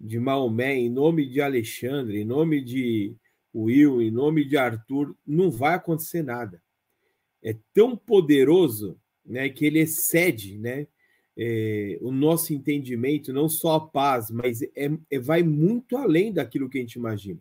[0.01, 3.17] de Maomé, em nome de Alexandre, em nome de
[3.55, 6.63] Will, em nome de Arthur, não vai acontecer nada.
[7.43, 10.87] É tão poderoso né, que ele excede né,
[11.37, 16.69] é, o nosso entendimento, não só a paz, mas é, é vai muito além daquilo
[16.69, 17.41] que a gente imagina.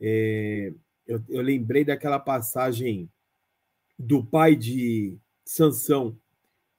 [0.00, 0.72] É,
[1.06, 3.10] eu, eu lembrei daquela passagem
[3.98, 6.18] do pai de Sansão,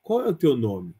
[0.02, 0.96] qual é o teu nome?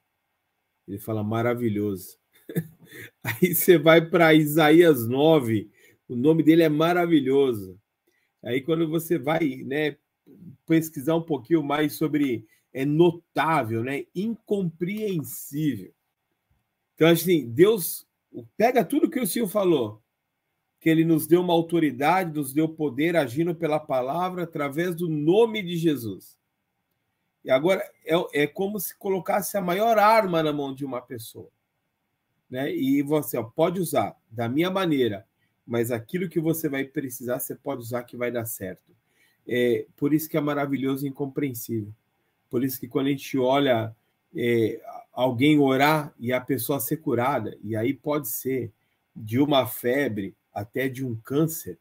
[0.88, 2.18] Ele fala, maravilhoso.
[3.24, 5.70] Aí você vai para Isaías 9,
[6.08, 7.80] o nome dele é maravilhoso.
[8.44, 9.98] Aí quando você vai né,
[10.66, 15.94] pesquisar um pouquinho mais sobre é notável, né, incompreensível.
[16.96, 18.08] Então, assim, Deus
[18.58, 20.02] pega tudo que o Senhor falou,
[20.80, 25.62] que ele nos deu uma autoridade, nos deu poder agindo pela palavra através do nome
[25.62, 26.38] de Jesus.
[27.44, 31.50] E agora é, é como se colocasse a maior arma na mão de uma pessoa.
[32.50, 32.74] Né?
[32.74, 35.28] E você ó, pode usar da minha maneira,
[35.66, 38.92] mas aquilo que você vai precisar, você pode usar que vai dar certo.
[39.48, 41.94] É, por isso que é maravilhoso e incompreensível.
[42.50, 43.96] Por isso que quando a gente olha
[44.36, 48.72] é, alguém orar e a pessoa ser curada, e aí pode ser
[49.16, 51.78] de uma febre, até de um câncer,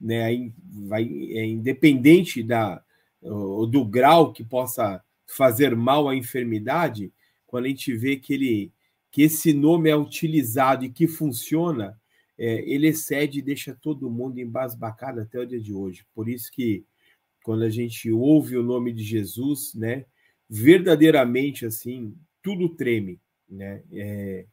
[0.00, 0.24] né?
[0.24, 0.52] Aí
[0.86, 2.82] vai, é independente da,
[3.22, 7.12] do grau que possa fazer mal à enfermidade,
[7.46, 8.72] quando a gente vê que, ele,
[9.10, 11.98] que esse nome é utilizado e que funciona,
[12.38, 16.06] é, ele excede e deixa todo mundo embasbacado até o dia de hoje.
[16.14, 16.84] Por isso que
[17.44, 20.04] quando a gente ouve o nome de Jesus, né,
[20.48, 23.82] verdadeiramente assim, tudo treme, né?
[23.92, 24.46] É,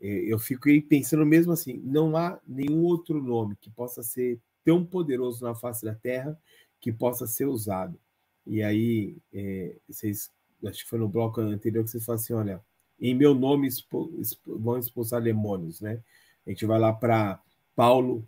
[0.00, 4.84] é, eu fico pensando mesmo assim, não há nenhum outro nome que possa ser tão
[4.84, 6.38] poderoso na face da terra
[6.80, 7.98] que possa ser usado.
[8.46, 10.30] E aí, é, vocês,
[10.64, 12.64] acho que foi no bloco anterior que vocês falaram assim, olha,
[13.00, 16.02] em meu nome expo, expo, vão expulsar demônios, né?
[16.48, 17.38] A gente vai lá para
[17.76, 18.26] Paulo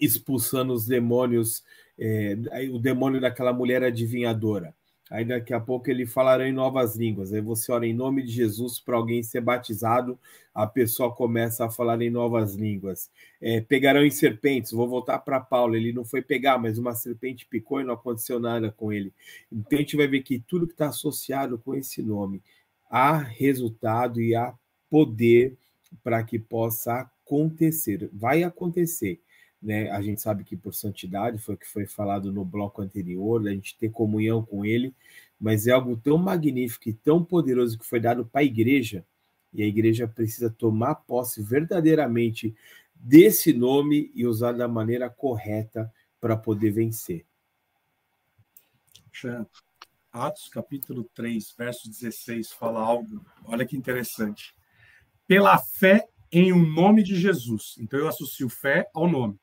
[0.00, 1.62] expulsando os demônios,
[1.98, 2.34] é,
[2.72, 4.74] o demônio daquela mulher adivinhadora.
[5.10, 7.34] Aí daqui a pouco ele falará em novas línguas.
[7.34, 10.18] Aí você ora em nome de Jesus para alguém ser batizado,
[10.54, 13.10] a pessoa começa a falar em novas línguas.
[13.40, 14.72] É, pegarão em serpentes.
[14.72, 15.76] Vou voltar para Paulo.
[15.76, 19.12] Ele não foi pegar, mas uma serpente picou e não aconteceu nada com ele.
[19.52, 22.42] Então a gente vai ver que tudo que está associado com esse nome
[22.90, 24.54] há resultado e há
[24.88, 25.54] poder
[26.02, 28.10] para que possa acontecer.
[28.12, 29.20] Vai acontecer
[29.64, 29.90] né?
[29.90, 33.50] A gente sabe que por santidade foi o que foi falado no bloco anterior, a
[33.50, 34.94] gente ter comunhão com Ele,
[35.40, 39.04] mas é algo tão magnífico e tão poderoso que foi dado para a igreja,
[39.54, 42.54] e a igreja precisa tomar posse verdadeiramente
[42.94, 47.24] desse nome e usar da maneira correta para poder vencer.
[50.12, 54.54] Atos capítulo 3, verso 16, fala algo, olha que interessante.
[55.26, 56.06] Pela fé
[56.38, 57.76] em o um nome de Jesus.
[57.78, 59.38] Então eu associo fé ao nome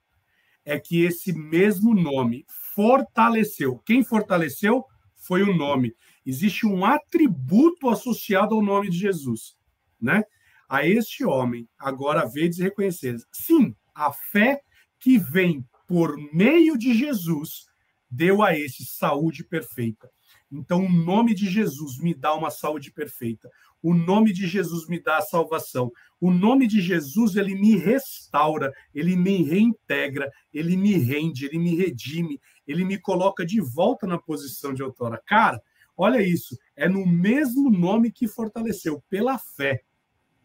[0.65, 3.79] é que esse mesmo nome fortaleceu.
[3.79, 4.85] Quem fortaleceu
[5.15, 5.95] foi o nome.
[6.25, 9.55] Existe um atributo associado ao nome de Jesus,
[9.99, 10.23] né?
[10.69, 13.17] A este homem, agora vedes e reconhecer.
[13.31, 14.61] Sim, a fé
[14.99, 17.65] que vem por meio de Jesus,
[18.09, 20.09] deu a esse saúde perfeita.
[20.49, 23.49] Então, o nome de Jesus me dá uma saúde perfeita.
[23.81, 25.91] O nome de Jesus me dá a salvação.
[26.19, 31.75] O nome de Jesus, ele me restaura, ele me reintegra, ele me rende, ele me
[31.75, 35.21] redime, ele me coloca de volta na posição de autora.
[35.25, 35.61] Cara,
[35.97, 39.81] olha isso, é no mesmo nome que fortaleceu, pela fé.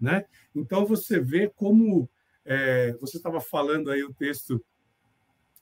[0.01, 0.25] Né?
[0.55, 2.09] Então você vê como
[2.45, 4.65] é, você estava falando aí o texto,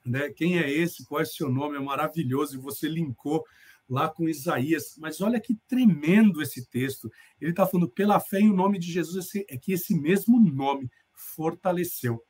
[0.05, 0.29] né?
[0.31, 1.05] Quem é esse?
[1.07, 1.77] Qual é seu nome?
[1.77, 3.43] É maravilhoso, e você linkou
[3.89, 4.97] lá com Isaías.
[4.99, 7.11] Mas olha que tremendo esse texto.
[7.41, 10.91] Ele está falando, pela fé em o nome de Jesus, é que esse mesmo nome
[11.13, 12.23] fortaleceu.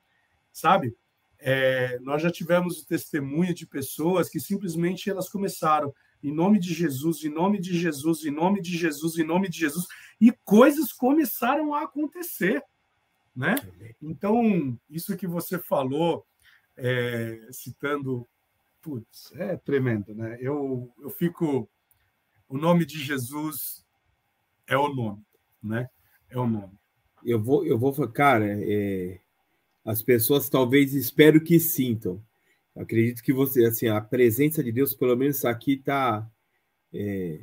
[0.53, 0.95] Sabe?
[1.39, 5.93] É, nós já tivemos testemunho de pessoas que simplesmente elas começaram
[6.23, 9.59] em nome de Jesus, em nome de Jesus, em nome de Jesus, em nome de
[9.59, 9.87] Jesus,
[10.19, 12.63] e coisas começaram a acontecer,
[13.37, 13.57] né?
[14.01, 16.25] Então, isso que você falou,
[16.79, 18.27] é, citando
[18.85, 20.37] putz, é tremendo, né?
[20.39, 21.67] Eu, eu fico.
[22.47, 23.83] O nome de Jesus
[24.67, 25.25] é o nome,
[25.63, 25.89] né?
[26.29, 26.79] É o nome.
[27.25, 29.19] Eu vou, eu vou, cara, é,
[29.83, 32.23] as pessoas talvez espero que sintam.
[32.77, 36.31] acredito que você, assim, a presença de Deus, pelo menos aqui, está
[36.93, 37.41] é,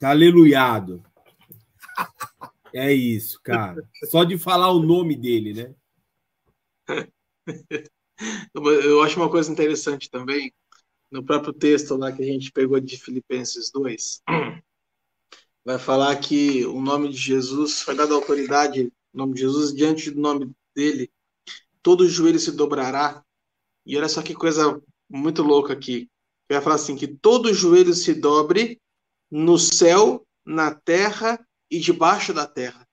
[0.00, 1.02] tá aleluiado.
[2.74, 3.88] É isso, cara.
[4.10, 5.74] Só de falar o nome dele, né?
[8.54, 10.52] Eu acho uma coisa interessante também,
[11.10, 14.22] no próprio texto lá que a gente pegou de Filipenses 2,
[15.64, 20.10] vai falar que o nome de Jesus foi dado autoridade, o nome de Jesus, diante
[20.10, 21.10] do nome dele,
[21.82, 23.24] todo joelho se dobrará.
[23.84, 26.08] E olha só que coisa muito louca aqui.
[26.50, 28.80] Vai falar assim: que todo joelho se dobre
[29.30, 32.85] no céu, na terra e debaixo da terra.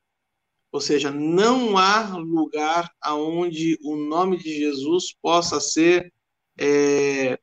[0.74, 6.12] Ou seja, não há lugar aonde o nome de Jesus possa ser
[6.60, 7.40] é,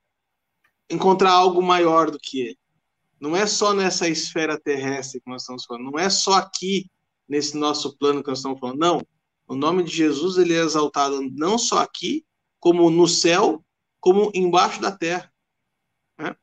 [0.91, 2.59] encontrar algo maior do que ele.
[3.20, 6.91] Não é só nessa esfera terrestre que nós estamos falando, não é só aqui
[7.28, 8.81] nesse nosso plano que nós estamos falando.
[8.81, 9.01] Não,
[9.47, 12.26] o nome de Jesus ele é exaltado não só aqui,
[12.59, 13.64] como no céu,
[14.01, 15.33] como embaixo da terra.
[16.18, 16.35] Né?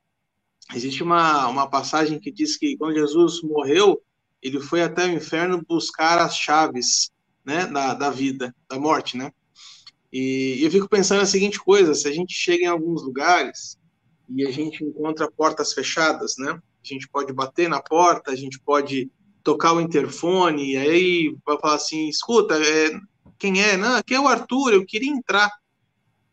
[0.73, 4.01] Existe uma, uma passagem que diz que quando Jesus morreu,
[4.47, 7.11] ele foi até o inferno buscar as chaves
[7.45, 9.31] né, da, da vida, da morte, né?
[10.11, 13.77] E eu fico pensando a seguinte coisa: se a gente chega em alguns lugares
[14.29, 16.51] e a gente encontra portas fechadas, né?
[16.51, 19.11] A gente pode bater na porta, a gente pode
[19.43, 22.99] tocar o interfone, e aí vai falar assim: escuta, é,
[23.37, 23.77] quem é?
[23.77, 25.51] Não, aqui é o Arthur, eu queria entrar.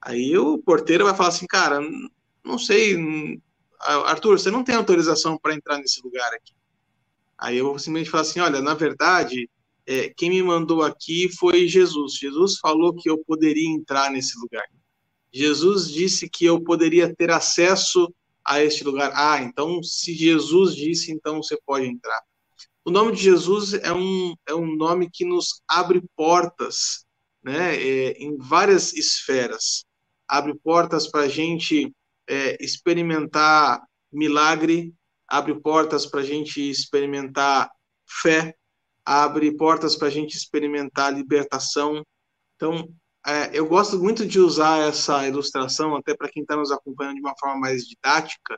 [0.00, 1.80] Aí o porteiro vai falar assim: cara,
[2.44, 2.96] não sei,
[3.80, 6.52] Arthur, você não tem autorização para entrar nesse lugar aqui.
[7.45, 9.51] Aí eu simplesmente falo assim: olha, na verdade,
[9.86, 12.14] é, quem me mandou aqui foi Jesus.
[12.14, 14.64] Jesus falou que eu poderia entrar nesse lugar.
[15.30, 18.11] Jesus disse que eu poderia ter acesso
[18.42, 19.12] a este lugar.
[19.14, 22.18] Ah, então se Jesus disse, então você pode entrar.
[22.82, 27.05] O nome de Jesus é um, é um nome que nos abre portas,
[27.42, 29.84] né, é, em várias esferas.
[30.26, 31.92] Abre portas para a gente
[32.26, 34.95] é, experimentar milagre,
[35.35, 37.68] abre portas para a gente experimentar
[38.22, 38.55] fé,
[39.05, 42.05] abre portas para a gente experimentar libertação.
[42.55, 42.89] Então,
[43.26, 47.20] é, eu gosto muito de usar essa ilustração, até para quem está nos acompanhando de
[47.20, 48.57] uma forma mais didática,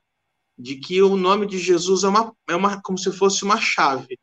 [0.58, 4.18] de que o nome de Jesus é, uma, é uma, como se fosse uma chave.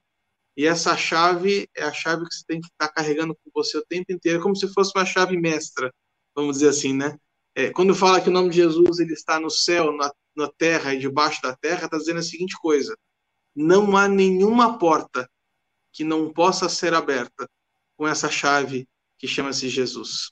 [0.56, 3.80] E essa chave é a chave que você tem que estar tá carregando com você
[3.80, 5.92] o tempo inteiro, como se fosse uma chave mestra,
[6.36, 7.18] vamos dizer assim, né?
[7.56, 10.94] É, quando fala que o nome de Jesus ele está no céu, na, na terra
[10.94, 12.98] e debaixo da terra, está dizendo a seguinte coisa:
[13.56, 15.30] não há nenhuma porta
[15.92, 17.48] que não possa ser aberta
[17.96, 18.88] com essa chave
[19.18, 20.32] que chama-se Jesus.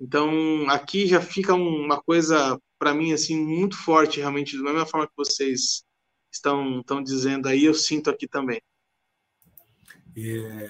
[0.00, 0.30] Então,
[0.68, 5.12] aqui já fica uma coisa para mim assim muito forte, realmente, da mesma forma que
[5.16, 5.84] vocês
[6.32, 8.60] estão estão dizendo aí, eu sinto aqui também.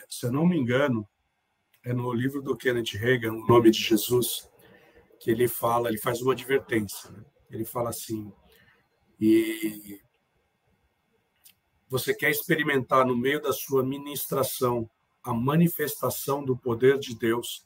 [0.08, 1.08] Se eu não me engano,
[1.84, 4.48] é no livro do Kenneth Reagan, O Nome de Jesus,
[5.22, 7.08] que ele fala, ele faz uma advertência.
[7.12, 7.24] Né?
[7.48, 8.32] Ele fala assim:
[9.20, 10.00] e
[11.88, 14.90] você quer experimentar no meio da sua ministração
[15.22, 17.64] a manifestação do poder de Deus,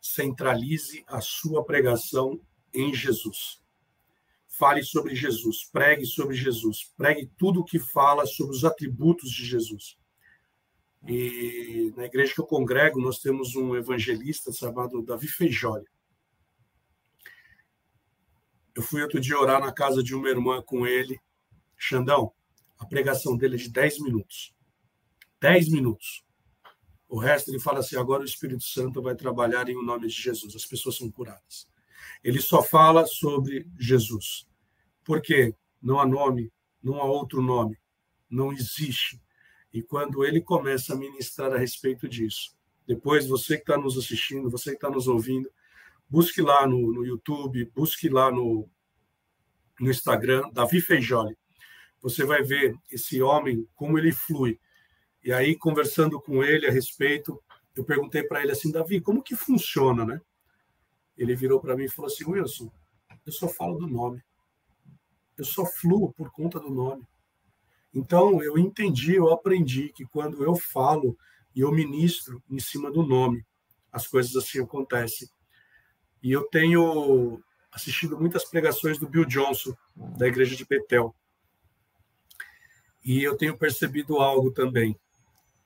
[0.00, 2.40] centralize a sua pregação
[2.74, 3.62] em Jesus.
[4.48, 9.44] Fale sobre Jesus, pregue sobre Jesus, pregue tudo o que fala sobre os atributos de
[9.44, 9.96] Jesus.
[11.06, 15.86] E na igreja que eu congrego, nós temos um evangelista chamado Davi Feijoli.
[18.74, 21.20] Eu fui outro dia orar na casa de uma irmã com ele.
[21.76, 22.32] Xandão,
[22.78, 24.54] a pregação dele é de 10 minutos.
[25.40, 26.24] 10 minutos.
[27.08, 30.14] O resto ele fala assim: agora o Espírito Santo vai trabalhar em o nome de
[30.14, 31.68] Jesus, as pessoas são curadas.
[32.22, 34.46] Ele só fala sobre Jesus.
[35.04, 35.54] Por quê?
[35.82, 36.52] Não há nome,
[36.82, 37.76] não há outro nome,
[38.28, 39.20] não existe.
[39.72, 42.54] E quando ele começa a ministrar a respeito disso,
[42.86, 45.50] depois você que está nos assistindo, você que está nos ouvindo,
[46.10, 48.68] busque lá no, no YouTube, busque lá no,
[49.78, 51.36] no Instagram, Davi Feijoli.
[52.02, 54.58] Você vai ver esse homem, como ele flui
[55.22, 57.42] e aí, conversando com ele a respeito,
[57.76, 60.20] eu perguntei para ele assim, Davi, como que funciona, né?
[61.16, 62.70] Ele virou para mim e falou assim, Wilson,
[63.26, 64.22] eu só falo do nome.
[65.36, 67.06] Eu só fluo por conta do nome.
[67.92, 71.18] Então, eu entendi, eu aprendi que quando eu falo
[71.54, 73.44] e eu ministro em cima do nome,
[73.92, 75.28] as coisas assim acontecem.
[76.22, 77.42] E eu tenho
[77.72, 81.14] assistido muitas pregações do Bill Johnson, da igreja de Betel.
[83.04, 84.98] E eu tenho percebido algo também.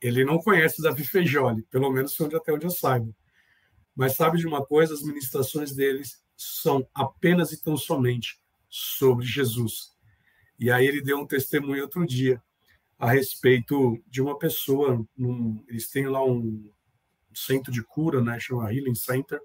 [0.00, 3.14] Ele não conhece Davi Feijoli, pelo menos até onde eu saiba.
[3.96, 4.94] Mas sabe de uma coisa?
[4.94, 9.92] As ministrações deles são apenas e tão somente sobre Jesus.
[10.58, 12.42] E aí ele deu um testemunho outro dia
[12.98, 15.04] a respeito de uma pessoa.
[15.16, 16.70] Num, eles têm lá um
[17.32, 18.38] centro de cura, né?
[18.38, 19.40] Chama Healing Center.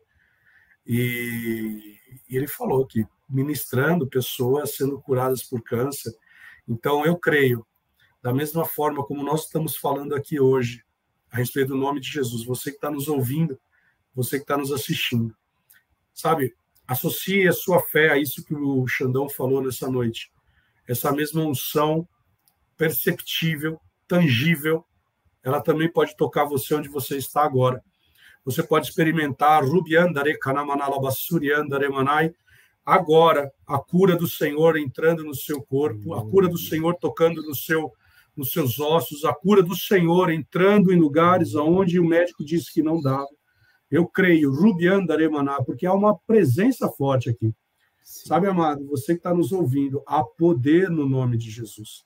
[0.85, 1.97] E,
[2.29, 6.13] e ele falou que ministrando pessoas sendo curadas por câncer.
[6.67, 7.65] Então eu creio
[8.21, 10.83] da mesma forma como nós estamos falando aqui hoje,
[11.31, 13.59] a respeito do nome de Jesus, você que está nos ouvindo,
[14.13, 15.35] você que está nos assistindo,
[16.13, 16.53] sabe,
[16.87, 20.31] associe a sua fé a isso que o Xandão falou nessa noite.
[20.87, 22.07] Essa mesma unção
[22.75, 24.83] perceptível, tangível,
[25.43, 27.83] ela também pode tocar você onde você está agora.
[28.49, 32.33] Você pode experimentar Rubiandare Kanamanala Basuriandare Manai,
[32.83, 37.53] agora a cura do Senhor entrando no seu corpo, a cura do Senhor tocando no
[37.53, 37.93] seu
[38.35, 42.81] nos seus ossos, a cura do Senhor entrando em lugares onde o médico disse que
[42.81, 43.27] não dava.
[43.91, 47.53] Eu creio, Rubian Daremaná, porque há uma presença forte aqui.
[48.01, 48.29] Sim.
[48.29, 52.03] Sabe, amado, você que está nos ouvindo, há poder no nome de Jesus.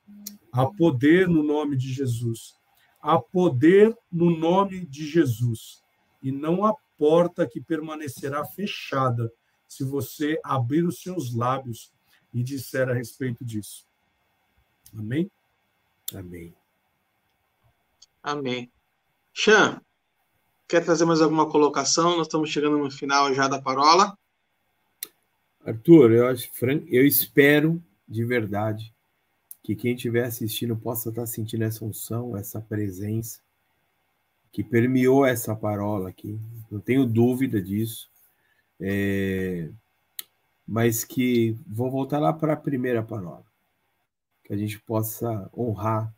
[0.51, 2.55] Há poder no nome de Jesus.
[2.99, 5.82] Há poder no nome de Jesus.
[6.23, 9.31] E não há porta que permanecerá fechada
[9.67, 11.91] se você abrir os seus lábios
[12.33, 13.85] e disser a respeito disso.
[14.97, 15.29] Amém?
[16.15, 16.55] Amém.
[18.21, 18.71] Amém.
[19.33, 19.81] Chan,
[20.67, 22.15] quer trazer mais alguma colocação?
[22.17, 24.17] Nós estamos chegando no final já da parola.
[25.65, 26.49] Arthur, eu acho,
[26.87, 28.93] eu espero de verdade
[29.61, 33.42] que quem estiver assistindo possa estar sentindo essa unção, essa presença
[34.53, 36.39] que permeou essa parola aqui.
[36.71, 38.09] Não tenho dúvida disso.
[38.79, 39.69] É...
[40.65, 43.43] Mas que vou voltar lá para a primeira parola
[44.43, 46.13] que a gente possa honrar,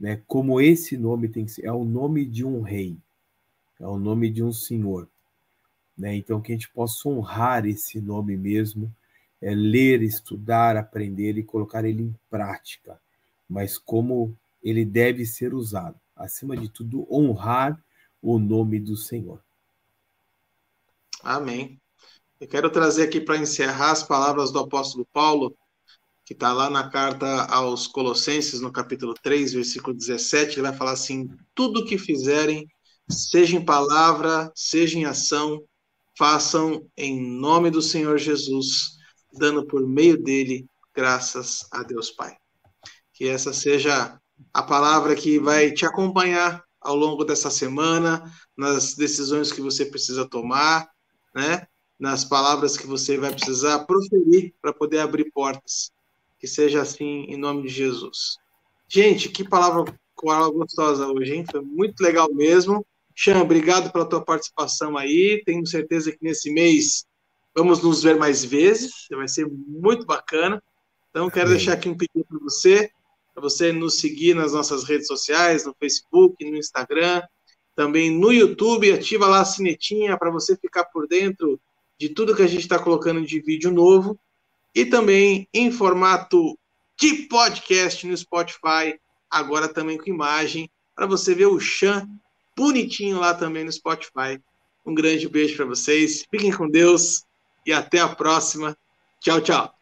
[0.00, 0.22] né?
[0.26, 2.96] Como esse nome tem que ser, é o nome de um rei,
[3.78, 5.08] é o nome de um senhor,
[5.96, 6.14] né?
[6.14, 8.92] Então que a gente possa honrar esse nome mesmo,
[9.40, 13.00] é ler, estudar, aprender e colocar ele em prática,
[13.48, 17.82] mas como ele deve ser usado, acima de tudo, honrar
[18.20, 19.42] o nome do Senhor.
[21.22, 21.80] Amém.
[22.40, 25.56] Eu quero trazer aqui para encerrar as palavras do apóstolo Paulo,
[26.24, 30.92] que está lá na carta aos Colossenses, no capítulo 3, versículo 17, ele vai falar
[30.92, 32.66] assim: tudo que fizerem,
[33.08, 35.62] seja em palavra, seja em ação,
[36.16, 38.96] façam em nome do Senhor Jesus,
[39.32, 42.36] dando por meio dele graças a Deus Pai.
[43.12, 44.20] Que essa seja
[44.52, 50.28] a palavra que vai te acompanhar ao longo dessa semana, nas decisões que você precisa
[50.28, 50.88] tomar,
[51.34, 51.66] né?
[51.98, 55.92] Nas palavras que você vai precisar proferir para poder abrir portas
[56.42, 58.36] que seja assim em nome de Jesus.
[58.88, 59.84] Gente, que palavra,
[60.20, 61.44] palavra gostosa hoje, hein?
[61.48, 62.84] Foi muito legal mesmo.
[63.14, 65.40] Xan, obrigado pela tua participação aí.
[65.46, 67.04] Tenho certeza que nesse mês
[67.54, 69.06] vamos nos ver mais vezes.
[69.12, 70.60] Vai ser muito bacana.
[71.10, 71.58] Então, quero Amém.
[71.58, 72.90] deixar aqui um pedido para você,
[73.32, 77.22] para você nos seguir nas nossas redes sociais, no Facebook, no Instagram,
[77.74, 78.92] também no YouTube.
[78.92, 81.60] Ativa lá a sinetinha para você ficar por dentro
[81.98, 84.18] de tudo que a gente está colocando de vídeo novo
[84.74, 86.58] e também em formato
[86.98, 88.98] de podcast no Spotify,
[89.30, 92.08] agora também com imagem, para você ver o Chan
[92.56, 94.40] bonitinho lá também no Spotify.
[94.84, 97.24] Um grande beijo para vocês, fiquem com Deus
[97.66, 98.76] e até a próxima.
[99.20, 99.81] Tchau, tchau.